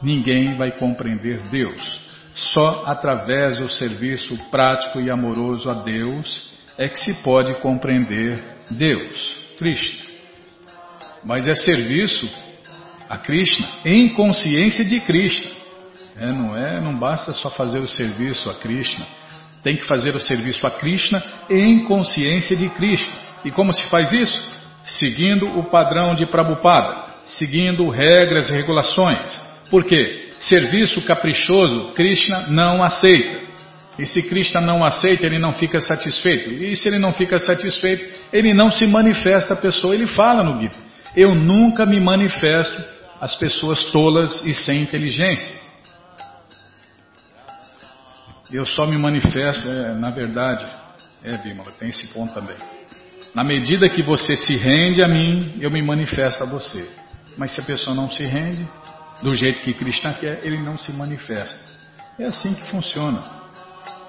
ninguém 0.00 0.56
vai 0.56 0.70
compreender 0.70 1.42
Deus. 1.50 2.00
Só 2.34 2.84
através 2.86 3.58
do 3.58 3.68
serviço 3.68 4.34
prático 4.50 4.98
e 4.98 5.10
amoroso 5.10 5.68
a 5.68 5.74
Deus 5.74 6.52
é 6.82 6.88
que 6.88 6.98
se 6.98 7.22
pode 7.22 7.54
compreender 7.60 8.42
Deus, 8.70 9.36
Cristo. 9.56 10.04
Mas 11.24 11.46
é 11.46 11.54
serviço 11.54 12.28
a 13.08 13.16
Krishna 13.16 13.68
em 13.84 14.08
consciência 14.08 14.84
de 14.84 14.98
Cristo. 15.00 15.48
É, 16.16 16.26
não 16.26 16.56
é, 16.56 16.80
não 16.80 16.96
basta 16.96 17.32
só 17.32 17.50
fazer 17.50 17.78
o 17.78 17.88
serviço 17.88 18.50
a 18.50 18.54
Krishna. 18.54 19.06
Tem 19.62 19.76
que 19.76 19.86
fazer 19.86 20.16
o 20.16 20.20
serviço 20.20 20.66
a 20.66 20.72
Krishna 20.72 21.22
em 21.48 21.84
consciência 21.84 22.56
de 22.56 22.68
Krishna. 22.70 23.14
E 23.44 23.50
como 23.52 23.72
se 23.72 23.84
faz 23.84 24.10
isso? 24.10 24.52
Seguindo 24.84 25.46
o 25.56 25.62
padrão 25.62 26.16
de 26.16 26.26
Prabhupada, 26.26 27.04
seguindo 27.24 27.88
regras 27.90 28.48
e 28.48 28.52
regulações. 28.54 29.40
Por 29.70 29.84
quê? 29.84 30.30
Serviço 30.40 31.00
caprichoso, 31.02 31.92
Krishna 31.94 32.48
não 32.48 32.82
aceita. 32.82 33.51
E 33.98 34.06
se 34.06 34.22
Krishna 34.22 34.60
não 34.60 34.82
aceita, 34.82 35.26
ele 35.26 35.38
não 35.38 35.52
fica 35.52 35.80
satisfeito. 35.80 36.50
E 36.50 36.74
se 36.74 36.88
ele 36.88 36.98
não 36.98 37.12
fica 37.12 37.38
satisfeito, 37.38 38.04
ele 38.32 38.54
não 38.54 38.70
se 38.70 38.86
manifesta 38.86 39.54
à 39.54 39.56
pessoa. 39.56 39.94
Ele 39.94 40.06
fala 40.06 40.42
no 40.42 40.60
Gita: 40.60 40.76
Eu 41.14 41.34
nunca 41.34 41.84
me 41.84 42.00
manifesto 42.00 42.82
às 43.20 43.36
pessoas 43.36 43.84
tolas 43.92 44.44
e 44.46 44.52
sem 44.52 44.82
inteligência. 44.82 45.60
Eu 48.50 48.66
só 48.66 48.86
me 48.86 48.98
manifesto, 48.98 49.66
é, 49.68 49.94
na 49.94 50.10
verdade, 50.10 50.66
é, 51.24 51.36
Bímola, 51.38 51.70
tem 51.72 51.88
esse 51.88 52.12
ponto 52.12 52.34
também. 52.34 52.56
Na 53.34 53.42
medida 53.42 53.88
que 53.88 54.02
você 54.02 54.36
se 54.36 54.56
rende 54.56 55.02
a 55.02 55.08
mim, 55.08 55.56
eu 55.60 55.70
me 55.70 55.80
manifesto 55.80 56.42
a 56.42 56.46
você. 56.46 56.86
Mas 57.38 57.52
se 57.52 57.60
a 57.60 57.64
pessoa 57.64 57.96
não 57.96 58.10
se 58.10 58.24
rende, 58.24 58.66
do 59.22 59.34
jeito 59.34 59.60
que 59.60 59.72
Krishna 59.72 60.12
quer, 60.12 60.40
ele 60.42 60.58
não 60.58 60.76
se 60.76 60.92
manifesta. 60.92 61.60
É 62.18 62.24
assim 62.24 62.54
que 62.54 62.70
funciona. 62.70 63.41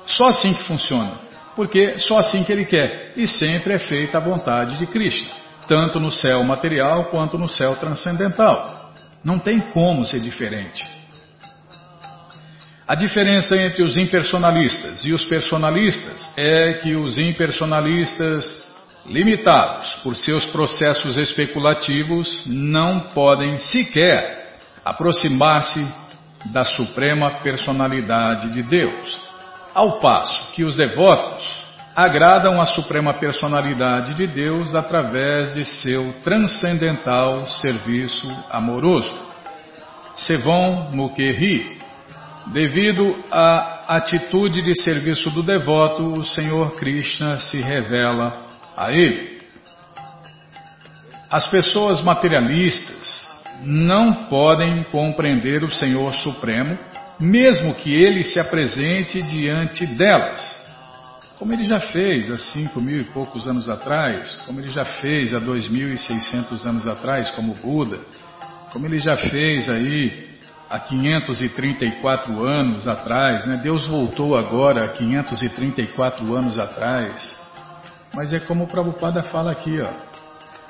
Só 0.05 0.27
assim 0.27 0.53
que 0.53 0.63
funciona. 0.63 1.11
Porque 1.55 1.99
só 1.99 2.17
assim 2.17 2.43
que 2.43 2.51
ele 2.51 2.65
quer. 2.65 3.13
E 3.15 3.27
sempre 3.27 3.73
é 3.73 3.79
feita 3.79 4.17
a 4.17 4.21
vontade 4.21 4.77
de 4.77 4.87
Krishna. 4.87 5.29
Tanto 5.67 5.99
no 5.99 6.11
céu 6.11 6.43
material 6.43 7.05
quanto 7.05 7.37
no 7.37 7.47
céu 7.47 7.75
transcendental. 7.75 8.91
Não 9.23 9.39
tem 9.39 9.59
como 9.59 10.05
ser 10.05 10.19
diferente. 10.19 10.85
A 12.85 12.95
diferença 12.95 13.55
entre 13.55 13.81
os 13.81 13.97
impersonalistas 13.97 15.05
e 15.05 15.13
os 15.13 15.23
personalistas 15.23 16.33
é 16.37 16.73
que 16.73 16.95
os 16.95 17.17
impersonalistas, 17.17 18.75
limitados 19.05 19.95
por 20.03 20.17
seus 20.17 20.43
processos 20.45 21.15
especulativos, 21.15 22.43
não 22.45 22.99
podem 23.13 23.57
sequer 23.57 24.57
aproximar-se 24.83 25.81
da 26.47 26.65
suprema 26.65 27.31
personalidade 27.31 28.51
de 28.51 28.61
Deus, 28.61 29.21
ao 29.73 29.99
passo 29.99 30.51
que 30.53 30.63
os 30.63 30.75
devotos 30.75 31.63
agradam 31.95 32.59
a 32.59 32.65
suprema 32.65 33.13
personalidade 33.13 34.15
de 34.15 34.25
Deus 34.25 34.73
através 34.73 35.53
de 35.53 35.63
seu 35.65 36.13
transcendental 36.23 37.47
serviço 37.47 38.29
amoroso. 38.49 39.13
Sevon 40.15 40.89
Mukherjee 40.91 41.83
Devido 42.47 43.15
à 43.31 43.95
atitude 43.95 44.61
de 44.61 44.75
serviço 44.81 45.29
do 45.31 45.41
devoto, 45.41 46.03
o 46.03 46.25
Senhor 46.25 46.75
Krishna 46.75 47.39
se 47.39 47.61
revela 47.61 48.47
a 48.75 48.91
ele. 48.91 49.41
As 51.31 51.47
pessoas 51.47 52.01
materialistas 52.01 53.23
não 53.61 54.25
podem 54.25 54.83
compreender 54.83 55.63
o 55.63 55.71
Senhor 55.71 56.13
Supremo, 56.15 56.77
mesmo 57.23 57.73
que 57.75 57.93
ele 57.93 58.23
se 58.23 58.39
apresente 58.39 59.21
diante 59.21 59.85
delas. 59.85 60.61
Como 61.37 61.53
ele 61.53 61.65
já 61.65 61.79
fez 61.79 62.29
há 62.29 62.37
cinco 62.37 62.79
mil 62.79 63.01
e 63.01 63.05
poucos 63.05 63.47
anos 63.47 63.67
atrás, 63.69 64.35
como 64.45 64.59
ele 64.59 64.69
já 64.69 64.85
fez 64.85 65.33
há 65.33 65.39
dois 65.39 65.67
mil 65.67 65.93
e 65.93 65.97
seiscentos 65.97 66.65
anos 66.65 66.85
atrás, 66.85 67.29
como 67.31 67.53
Buda, 67.55 67.99
como 68.71 68.85
ele 68.85 68.99
já 68.99 69.15
fez 69.15 69.67
aí 69.69 70.31
há 70.69 70.79
534 70.79 72.43
anos 72.43 72.87
atrás, 72.87 73.45
né? 73.45 73.59
Deus 73.61 73.87
voltou 73.87 74.35
agora 74.35 74.85
há 74.85 74.89
534 74.89 76.33
anos 76.33 76.59
atrás. 76.59 77.35
Mas 78.13 78.31
é 78.31 78.39
como 78.39 78.65
o 78.65 78.67
Prabhupada 78.67 79.23
fala 79.23 79.51
aqui, 79.51 79.81
ó. 79.81 79.89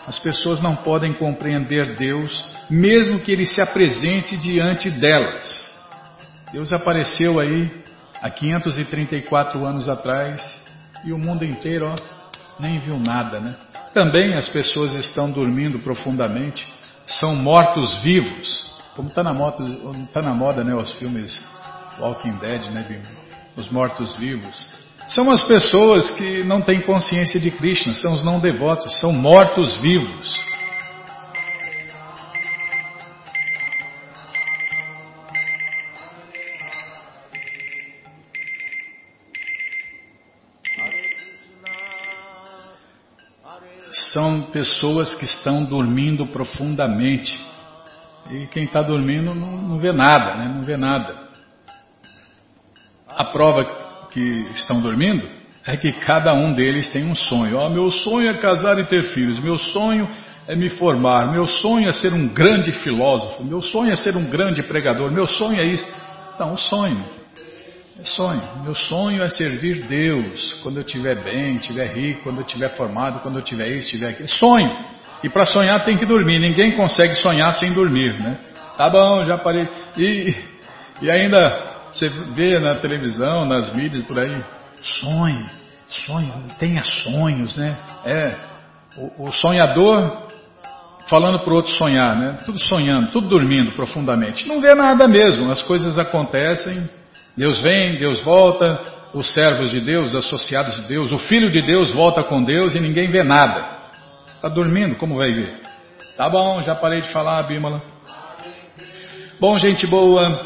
As 0.07 0.19
pessoas 0.19 0.61
não 0.61 0.75
podem 0.75 1.13
compreender 1.13 1.95
Deus, 1.95 2.45
mesmo 2.69 3.19
que 3.19 3.31
Ele 3.31 3.45
se 3.45 3.61
apresente 3.61 4.35
diante 4.37 4.89
delas. 4.89 5.72
Deus 6.53 6.71
apareceu 6.71 7.39
aí 7.39 7.69
há 8.21 8.29
534 8.29 9.65
anos 9.65 9.89
atrás 9.89 10.63
e 11.03 11.11
o 11.11 11.17
mundo 11.17 11.43
inteiro, 11.43 11.87
ó, 11.87 11.95
nem 12.61 12.79
viu 12.79 12.97
nada, 12.97 13.41
né? 13.41 13.53
Também 13.93 14.35
as 14.35 14.47
pessoas 14.47 14.93
estão 14.93 15.29
dormindo 15.29 15.79
profundamente, 15.79 16.65
são 17.05 17.35
mortos 17.35 17.99
vivos 18.01 18.71
como 18.95 19.09
está 19.09 19.23
na, 19.23 19.33
tá 20.11 20.21
na 20.21 20.33
moda, 20.33 20.63
né, 20.63 20.73
os 20.75 20.91
filmes 20.93 21.43
Walking 21.99 22.37
Dead, 22.37 22.65
né, 22.71 23.01
os 23.55 23.69
mortos-vivos, 23.69 24.67
são 25.07 25.29
as 25.31 25.43
pessoas 25.43 26.11
que 26.11 26.43
não 26.43 26.61
têm 26.61 26.81
consciência 26.81 27.39
de 27.39 27.51
Krishna, 27.51 27.93
são 27.93 28.13
os 28.13 28.23
não 28.23 28.39
devotos, 28.39 28.99
são 28.99 29.11
mortos-vivos. 29.11 30.52
São 44.13 44.43
pessoas 44.51 45.15
que 45.15 45.25
estão 45.25 45.65
dormindo 45.65 46.27
profundamente 46.27 47.39
e 48.29 48.45
quem 48.47 48.65
está 48.65 48.81
dormindo 48.81 49.33
não, 49.33 49.57
não, 49.57 49.79
vê 49.79 49.91
nada, 49.91 50.35
né? 50.35 50.51
não 50.53 50.61
vê 50.61 50.77
nada. 50.77 51.15
A 53.09 53.25
prova 53.25 53.65
que 54.11 54.47
estão 54.53 54.81
dormindo 54.81 55.27
é 55.65 55.75
que 55.75 55.91
cada 55.91 56.33
um 56.33 56.53
deles 56.53 56.89
tem 56.89 57.05
um 57.09 57.15
sonho. 57.15 57.57
Oh, 57.57 57.69
meu 57.69 57.89
sonho 57.89 58.29
é 58.29 58.35
casar 58.35 58.77
e 58.77 58.83
ter 58.83 59.01
filhos. 59.01 59.39
Meu 59.39 59.57
sonho 59.57 60.07
é 60.47 60.55
me 60.55 60.69
formar. 60.69 61.31
Meu 61.31 61.47
sonho 61.47 61.89
é 61.89 61.93
ser 61.93 62.13
um 62.13 62.27
grande 62.27 62.71
filósofo. 62.71 63.43
Meu 63.43 63.61
sonho 63.61 63.91
é 63.91 63.95
ser 63.95 64.15
um 64.15 64.29
grande 64.29 64.61
pregador. 64.61 65.11
Meu 65.11 65.25
sonho 65.25 65.59
é 65.59 65.65
isso. 65.65 65.87
Então, 66.35 66.53
o 66.53 66.57
sonho. 66.57 67.03
É 67.99 68.03
sonho. 68.03 68.41
Meu 68.63 68.73
sonho 68.73 69.21
é 69.21 69.29
servir 69.29 69.85
Deus 69.85 70.55
quando 70.63 70.77
eu 70.77 70.83
estiver 70.83 71.15
bem, 71.23 71.55
estiver 71.55 71.85
rico, 71.93 72.23
quando 72.23 72.37
eu 72.37 72.45
estiver 72.45 72.69
formado, 72.75 73.19
quando 73.19 73.35
eu 73.35 73.43
estiver 73.43 73.67
isso, 73.67 73.85
estiver 73.87 74.09
aquilo. 74.09 74.27
Sonho. 74.27 74.75
E 75.23 75.29
para 75.29 75.45
sonhar 75.45 75.85
tem 75.85 75.97
que 75.97 76.05
dormir. 76.05 76.39
Ninguém 76.39 76.71
consegue 76.71 77.13
sonhar 77.15 77.53
sem 77.53 77.71
dormir, 77.73 78.19
né? 78.19 78.37
Tá 78.77 78.89
bom, 78.89 79.23
já 79.23 79.37
parei. 79.37 79.67
E, 79.95 80.35
e 81.03 81.11
ainda 81.11 81.73
você 81.91 82.09
vê 82.09 82.59
na 82.59 82.75
televisão, 82.75 83.45
nas 83.45 83.71
mídias 83.73 84.01
por 84.03 84.17
aí, 84.17 84.43
sonhe, 84.81 85.45
sonhe, 85.87 86.33
tenha 86.59 86.83
sonhos, 86.83 87.55
né? 87.55 87.77
É, 88.03 88.35
o, 88.97 89.27
o 89.27 89.31
sonhador 89.31 90.23
falando 91.07 91.39
para 91.41 91.53
o 91.53 91.55
outro 91.55 91.71
sonhar, 91.73 92.15
né? 92.15 92.37
Tudo 92.43 92.57
sonhando, 92.57 93.11
tudo 93.11 93.27
dormindo 93.27 93.71
profundamente. 93.73 94.47
Não 94.47 94.59
vê 94.59 94.73
nada 94.73 95.07
mesmo, 95.07 95.51
as 95.51 95.61
coisas 95.61 95.99
acontecem, 95.99 96.89
Deus 97.35 97.61
vem, 97.61 97.95
Deus 97.95 98.21
volta, 98.21 98.79
os 99.13 99.29
servos 99.29 99.71
de 99.71 99.79
Deus, 99.79 100.09
os 100.09 100.15
associados 100.15 100.75
de 100.75 100.87
Deus, 100.87 101.11
o 101.11 101.17
Filho 101.17 101.49
de 101.49 101.61
Deus 101.61 101.91
volta 101.91 102.23
com 102.23 102.43
Deus 102.43 102.75
e 102.75 102.79
ninguém 102.79 103.09
vê 103.09 103.23
nada. 103.23 103.65
Está 104.35 104.49
dormindo, 104.49 104.95
como 104.95 105.17
vai 105.17 105.31
ver? 105.31 105.61
Tá 106.15 106.29
bom, 106.29 106.61
já 106.61 106.75
parei 106.75 107.01
de 107.01 107.09
falar, 107.09 107.41
Bímola. 107.43 107.81
Bom, 109.39 109.57
gente 109.57 109.87
boa, 109.87 110.39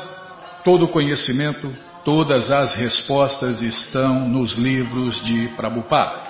todo 0.63 0.88
conhecimento, 0.88 1.71
todas 2.05 2.51
as 2.51 2.73
respostas 2.73 3.61
estão 3.61 4.27
nos 4.27 4.53
livros 4.53 5.23
de 5.25 5.49
Prabhupada. 5.49 6.27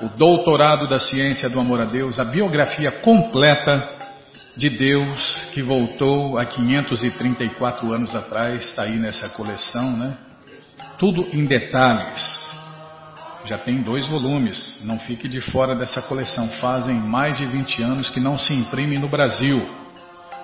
o 0.00 0.06
doutorado 0.16 0.86
da 0.86 1.00
ciência 1.00 1.50
do 1.50 1.58
amor 1.58 1.80
a 1.80 1.86
Deus, 1.86 2.20
a 2.20 2.24
biografia 2.24 2.92
completa 3.02 3.97
de 4.58 4.68
Deus 4.68 5.46
que 5.54 5.62
voltou 5.62 6.36
há 6.36 6.44
534 6.44 7.92
anos 7.92 8.12
atrás, 8.14 8.64
está 8.64 8.82
aí 8.82 8.98
nessa 8.98 9.28
coleção, 9.28 9.96
né? 9.96 10.14
Tudo 10.98 11.28
em 11.32 11.46
detalhes. 11.46 12.48
Já 13.44 13.56
tem 13.56 13.80
dois 13.80 14.08
volumes, 14.08 14.80
não 14.82 14.98
fique 14.98 15.28
de 15.28 15.40
fora 15.40 15.76
dessa 15.76 16.02
coleção. 16.02 16.48
Fazem 16.60 16.96
mais 16.96 17.38
de 17.38 17.46
20 17.46 17.82
anos 17.84 18.10
que 18.10 18.18
não 18.18 18.36
se 18.36 18.52
imprime 18.52 18.98
no 18.98 19.08
Brasil. 19.08 19.64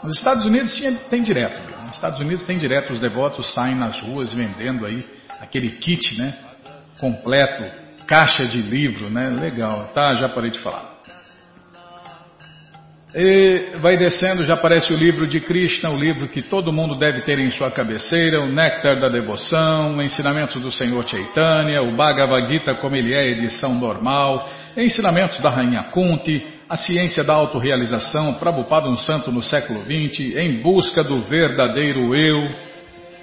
Nos 0.04 0.16
Estados 0.16 0.46
Unidos 0.46 0.80
tem 1.10 1.20
direto. 1.20 1.60
Nos 1.84 1.96
Estados 1.96 2.20
Unidos 2.20 2.46
tem 2.46 2.56
direto, 2.56 2.92
os 2.92 3.00
devotos 3.00 3.52
saem 3.52 3.74
nas 3.74 3.98
ruas 3.98 4.32
vendendo 4.32 4.86
aí 4.86 5.04
aquele 5.40 5.70
kit, 5.70 6.16
né? 6.18 6.32
Completo, 7.00 7.64
caixa 8.06 8.46
de 8.46 8.58
livro, 8.58 9.10
né? 9.10 9.28
Legal, 9.28 9.90
tá? 9.92 10.14
Já 10.14 10.28
parei 10.28 10.52
de 10.52 10.60
falar. 10.60 10.93
E 13.16 13.76
vai 13.78 13.96
descendo, 13.96 14.42
já 14.42 14.54
aparece 14.54 14.92
o 14.92 14.96
livro 14.96 15.24
de 15.24 15.38
Krishna, 15.38 15.88
o 15.88 15.96
livro 15.96 16.26
que 16.26 16.42
todo 16.42 16.72
mundo 16.72 16.98
deve 16.98 17.20
ter 17.20 17.38
em 17.38 17.48
sua 17.48 17.70
cabeceira, 17.70 18.40
o 18.40 18.46
Néctar 18.46 18.98
da 18.98 19.08
Devoção, 19.08 20.02
Ensinamentos 20.02 20.60
do 20.60 20.68
Senhor 20.72 21.06
Chaitanya, 21.08 21.80
o 21.80 21.92
Bhagavad 21.92 22.50
Gita 22.50 22.74
como 22.74 22.96
ele 22.96 23.14
é, 23.14 23.28
edição 23.28 23.72
normal, 23.76 24.50
Ensinamentos 24.76 25.38
da 25.40 25.48
Rainha 25.48 25.84
Kunti, 25.92 26.44
a 26.68 26.76
ciência 26.76 27.22
da 27.22 27.36
autorrealização, 27.36 28.34
Prabhupada 28.34 28.88
um 28.88 28.96
santo 28.96 29.30
no 29.30 29.44
século 29.44 29.78
XX, 29.82 30.36
em 30.36 30.60
busca 30.60 31.04
do 31.04 31.20
verdadeiro 31.20 32.16
eu, 32.16 32.50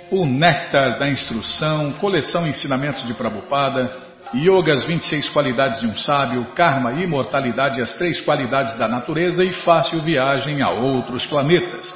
o 0.10 0.26
néctar 0.26 1.00
da 1.00 1.10
instrução, 1.10 1.92
coleção 2.00 2.48
ensinamentos 2.48 3.06
de 3.06 3.14
Prabhupada, 3.14 4.11
Yoga, 4.34 4.74
as 4.74 4.86
26 4.86 5.30
qualidades 5.30 5.82
de 5.82 5.88
um 5.88 5.98
sábio, 5.98 6.46
Karma, 6.56 6.94
imortalidade, 6.94 7.82
as 7.82 7.92
três 7.94 8.22
qualidades 8.22 8.76
da 8.76 8.88
natureza 8.88 9.44
e 9.44 9.52
fácil 9.52 10.02
viagem 10.02 10.62
a 10.62 10.70
outros 10.70 11.26
planetas. 11.26 11.94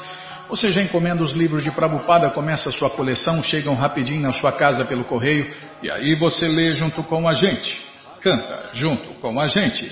Você 0.49 0.69
já 0.69 0.81
encomenda 0.81 1.23
os 1.23 1.31
livros 1.31 1.63
de 1.63 1.71
Prabhupada, 1.71 2.29
começa 2.29 2.69
a 2.69 2.73
sua 2.73 2.89
coleção, 2.89 3.41
chegam 3.41 3.73
rapidinho 3.73 4.21
na 4.21 4.33
sua 4.33 4.51
casa 4.51 4.83
pelo 4.85 5.05
correio 5.05 5.49
e 5.81 5.89
aí 5.89 6.13
você 6.13 6.47
lê 6.47 6.73
junto 6.73 7.03
com 7.03 7.27
a 7.27 7.33
gente. 7.33 7.81
Canta 8.21 8.69
junto 8.73 9.07
com 9.21 9.39
a 9.39 9.47
gente. 9.47 9.89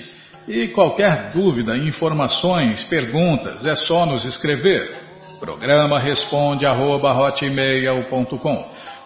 E 0.47 0.67
qualquer 0.67 1.31
dúvida, 1.33 1.77
informações, 1.77 2.83
perguntas, 2.83 3.65
é 3.65 3.75
só 3.75 4.05
nos 4.05 4.25
escrever. 4.25 4.93
Programa 5.39 5.97
responde 5.97 6.65
arroba, 6.65 7.15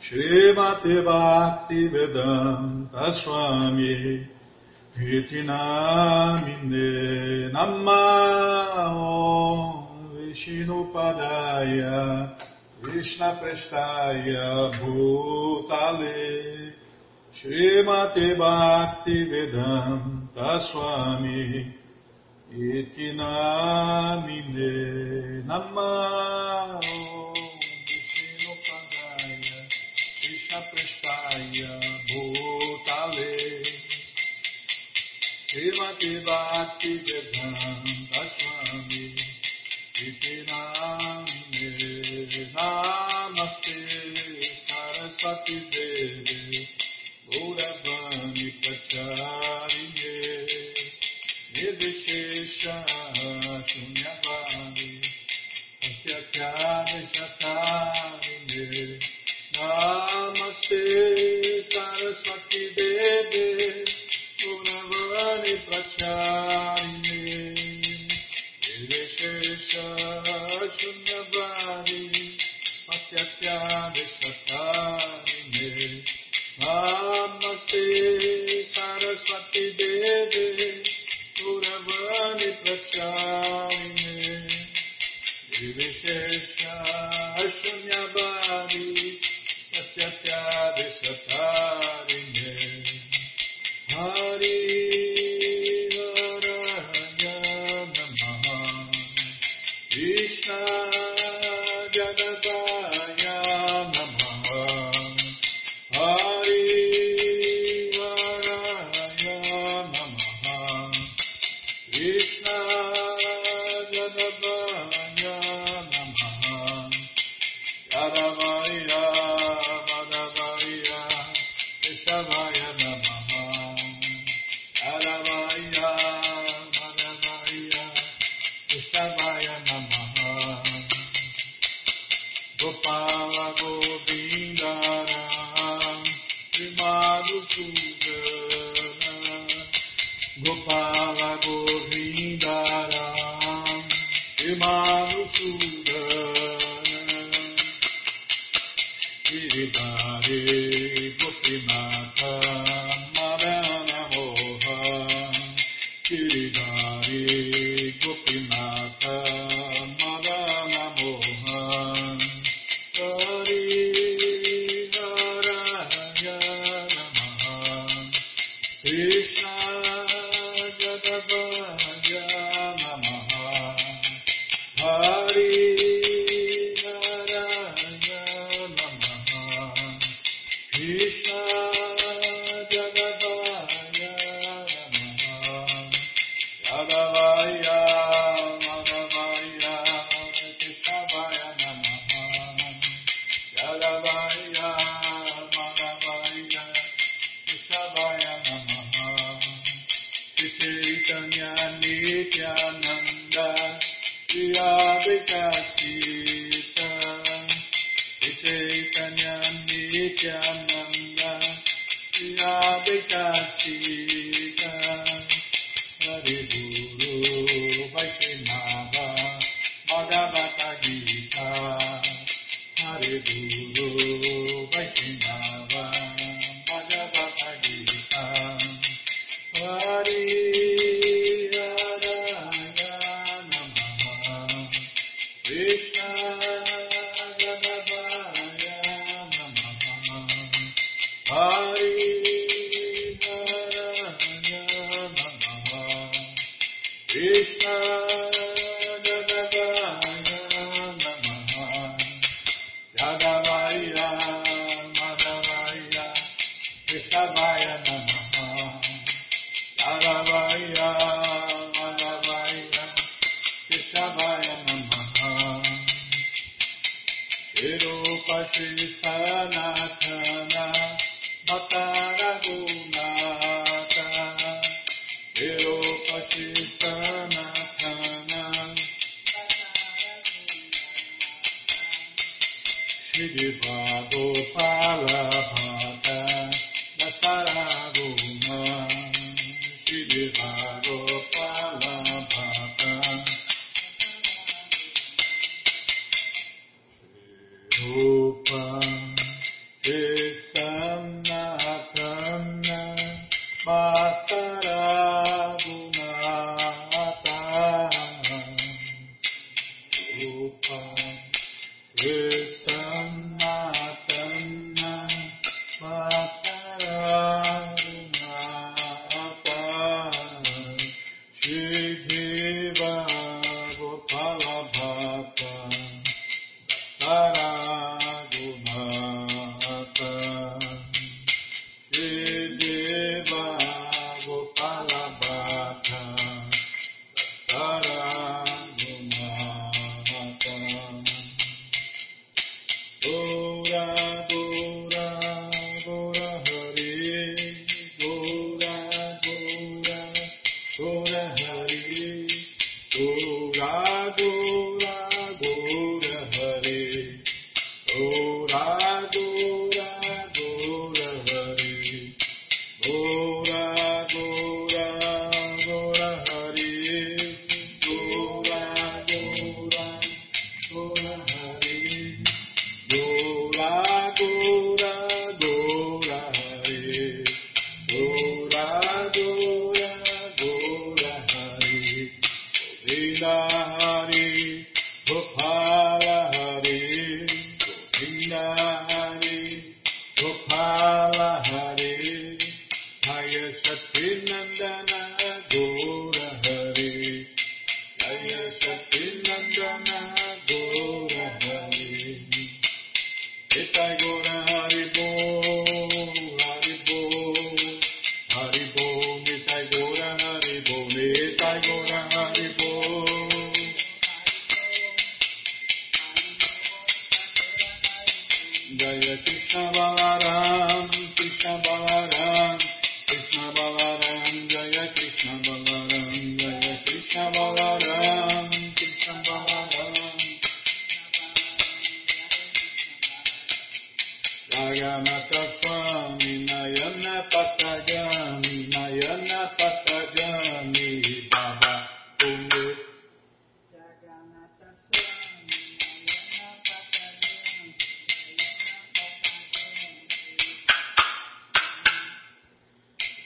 Srimati 0.00 1.04
Bhakti 1.04 1.88
Vedanta 1.88 3.12
Swami 3.12 4.26
Hitinamine 4.96 6.08
Namah 7.52 8.96
Vishnu 10.16 10.88
Padaya 10.90 12.34
Krishna 12.80 13.38
Prestaya 13.42 14.72
Bhutale 14.80 16.72
Srimati 17.30 18.38
Bhakti 18.38 19.28
Vedanta 19.28 20.60
Swami 20.72 21.79
Iti 22.50 23.14
Namine 23.14 24.74
Namah 25.46 26.82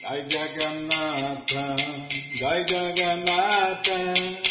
Jai 0.04 0.20
Jagannatha, 0.28 1.64
Jai 2.38 2.64
Jagannatha. 2.66 4.43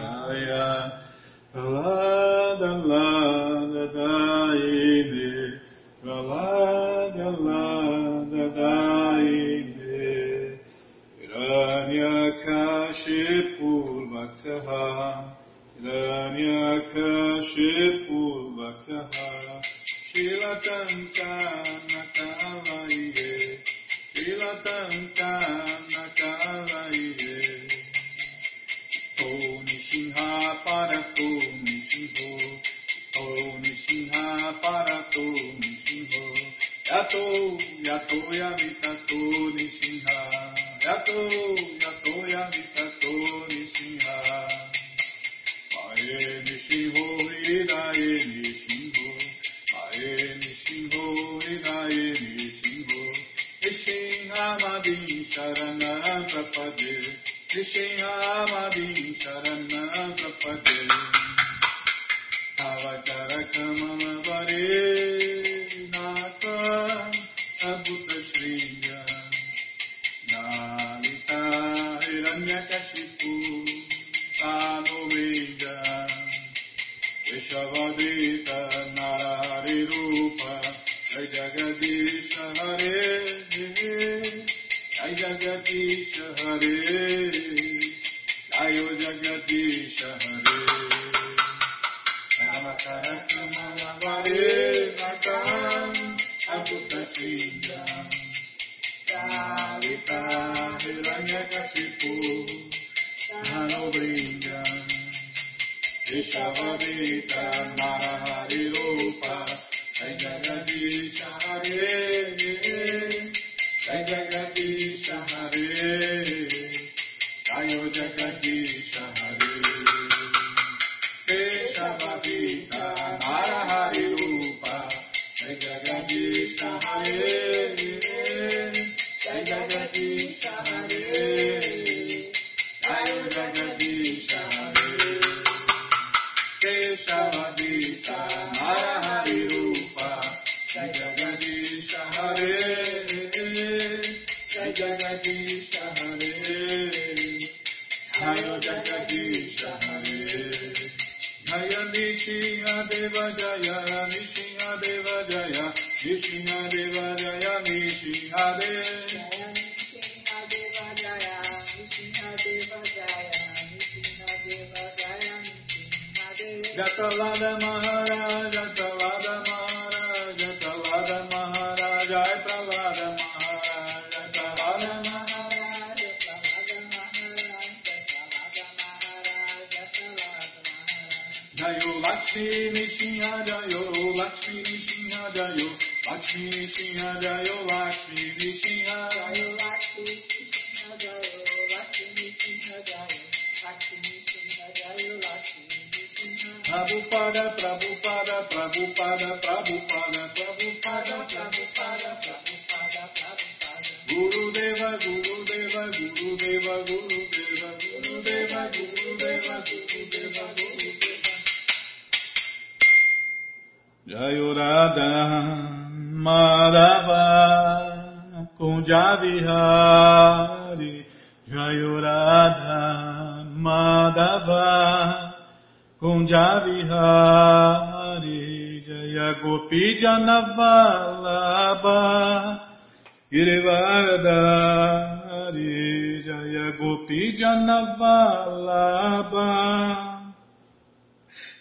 Girivardhari 233.31 236.25
Jaya 236.25 236.67
Gopi 236.79 237.21
Janavalabha 237.37 239.49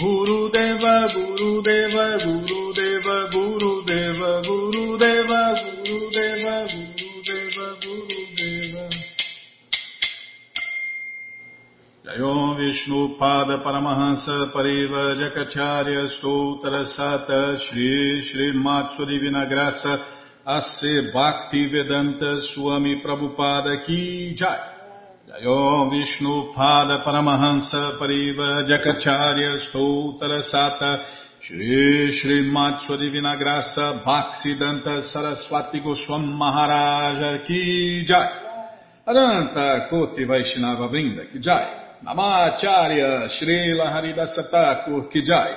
Guru 0.00 0.50
Deva, 0.50 1.08
Guru 1.12 1.62
Deva, 1.62 2.18
Guru 2.24 2.72
Deva, 2.72 3.28
Guru 3.30 3.84
Deva, 3.84 4.42
Guru 4.42 4.98
Deva, 4.98 5.54
Guru 5.84 6.10
Deva, 6.10 6.66
Guru 6.72 7.22
Deva, 7.22 7.66
Guru 7.84 8.20
Deva. 8.34 8.88
Jayom 12.04 12.56
Vishnu 12.56 13.18
Pada 13.18 13.58
Paramahansa 13.58 14.52
Pariva 14.52 15.14
Jakacharya 15.16 16.08
Stotra 16.08 16.84
Sata 16.86 17.58
Shri 17.58 18.20
Shri 18.20 18.52
Matsuri, 18.52 19.18
Vina, 19.18 19.46
Graça 19.46 20.13
A.C. 20.46 21.10
Bhakti 21.10 21.70
Vedanta 21.70 22.38
Swami 22.52 23.00
Prabhupada 23.00 23.82
Ki 23.86 24.34
Jai 24.36 24.58
Jayom 25.26 25.88
Vishnu 25.88 26.52
Pada 26.52 27.02
Paramahansa 27.02 27.96
Pariva 27.98 28.62
Jakacharya 28.68 29.58
Stoutra 29.60 30.42
Sata 30.42 31.02
Shri 31.40 32.12
Shri 32.12 32.42
Matsua 32.50 32.98
Divina 32.98 33.38
Graça 33.38 34.02
Bhaksidanta 34.04 35.02
Saraswati 35.02 35.80
Goswam 35.80 36.36
Maharaja 36.36 37.42
Ki 37.46 38.04
Jai 38.04 38.28
Aranta 39.08 39.88
Koti 39.88 40.26
Vaishnava 40.26 40.88
Brinda 40.90 41.24
Ki 41.32 41.38
Jai 41.38 42.02
Namacharya 42.04 43.30
Srila 43.30 43.90
Haridasa 43.94 44.50
Thakur 44.50 45.08
Ki 45.08 45.22
Jai 45.22 45.54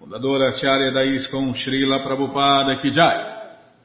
Fundadora 0.00 0.54
Acharya 0.54 0.90
da 0.90 1.02
ISKCON 1.02 1.52
Prabhupada 1.52 2.80
Ki 2.80 2.90
Jai 2.90 3.31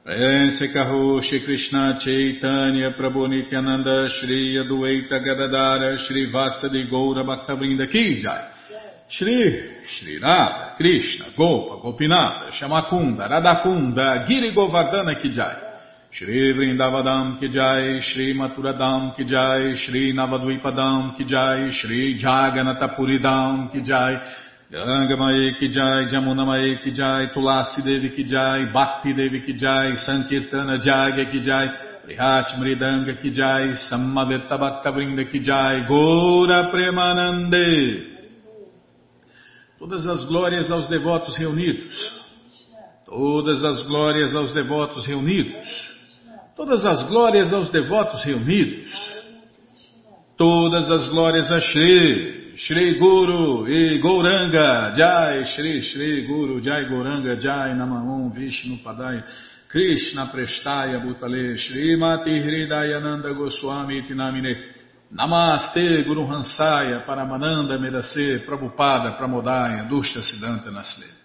Prense 0.08 0.72
Kaho 0.72 1.22
Shri 1.22 1.44
Krishna 1.44 1.98
Chaitanya 2.00 2.92
Prabhu 2.92 3.28
Nityananda 3.28 4.08
Shri 4.08 4.56
Adueta 4.58 5.20
Gadadara 5.20 5.98
Shri 5.98 6.32
Vasa 6.32 6.70
de 6.70 6.88
Goura 6.88 7.26
Bhaktavinda 7.26 7.86
Kijai 7.88 8.48
Shri 9.10 9.82
Shri 9.84 10.18
Radha 10.18 10.76
Krishna 10.78 11.26
Gopa 11.36 11.82
Gopinata 11.82 12.50
Shamakunda 12.52 13.28
Radakunda 13.28 14.26
Giri 14.26 14.54
Govardhana 14.54 15.20
Kijai 15.22 15.60
Shri 16.10 16.54
Vrindavadam 16.54 17.38
Kijai 17.38 18.00
Shri 18.00 18.34
Maturadam 18.34 19.14
Kijai 19.14 19.76
Shri 19.76 20.14
Navadvipadam 20.14 21.18
Kijai 21.18 21.70
Shri 21.70 22.18
Jagannathapuridam 22.18 23.74
Kijai 23.74 24.47
Ki 24.70 25.70
Jai, 25.72 26.08
Jamuna 26.12 26.46
Mae 26.46 26.80
Ki 26.84 26.92
Jai, 26.92 27.30
Tulasi 27.34 27.82
Devi 27.84 28.10
Ki 28.10 28.26
Jai, 28.26 28.70
Bhakti 28.74 29.14
Devi 29.14 29.42
Ki 29.46 29.54
Jai, 29.54 29.96
Sankirtana 29.96 30.78
Jagya 30.78 31.32
Ki 31.32 31.42
Jai, 31.42 31.70
Prihat 32.06 32.60
Mridanga 32.60 33.22
Ki 33.22 33.32
Jai, 33.32 33.72
Samaveta 33.72 34.60
Bhakta 34.60 34.92
Vrinda 34.92 35.24
Ki 35.32 35.40
Jai, 35.40 35.86
Gora 35.88 36.70
Premanande. 36.70 38.18
Todas 39.80 40.06
as 40.06 40.26
glórias 40.26 40.70
aos 40.70 40.90
devotos 40.90 41.38
reunidos. 41.38 42.26
Todas 43.06 43.64
as 43.64 43.84
glórias 43.84 44.36
aos 44.36 44.52
devotos 44.52 45.06
reunidos. 45.06 45.66
Todas 46.58 46.84
as 46.84 47.04
glórias 47.04 47.54
aos 47.54 47.70
devotos 47.70 48.22
reunidos. 48.26 48.92
Todas 50.36 50.92
as 50.92 51.08
glórias 51.08 51.50
a 51.52 51.62
Shri. 51.62 52.37
Shri 52.58 52.98
Guru 52.98 53.68
e 53.68 54.00
Gouranga 54.00 54.92
Jai, 54.92 55.46
Shri 55.46 55.80
Shri 55.80 56.26
Guru 56.26 56.60
Jai 56.60 56.86
Gouranga 56.86 57.38
Jai 57.38 57.76
Namahum 57.76 58.32
Vishnu 58.32 58.80
Padaya 58.84 59.24
Krishna 59.68 60.32
Prestaya 60.34 61.00
Bhutale 61.00 61.56
Shri 61.56 61.96
Mati 61.96 62.32
Hridayananda 62.32 63.32
Goswami 63.36 64.02
Tinamine. 64.02 64.74
Namaste 65.14 66.04
Guru 66.04 66.26
Hansaya 66.26 67.06
Paramananda 67.06 67.78
Medase 67.78 68.44
Prabhupada 68.44 69.16
Pramodaya 69.20 69.88
Dushya 69.88 70.20
Siddhanta 70.24 70.72
Nasle 70.72 71.17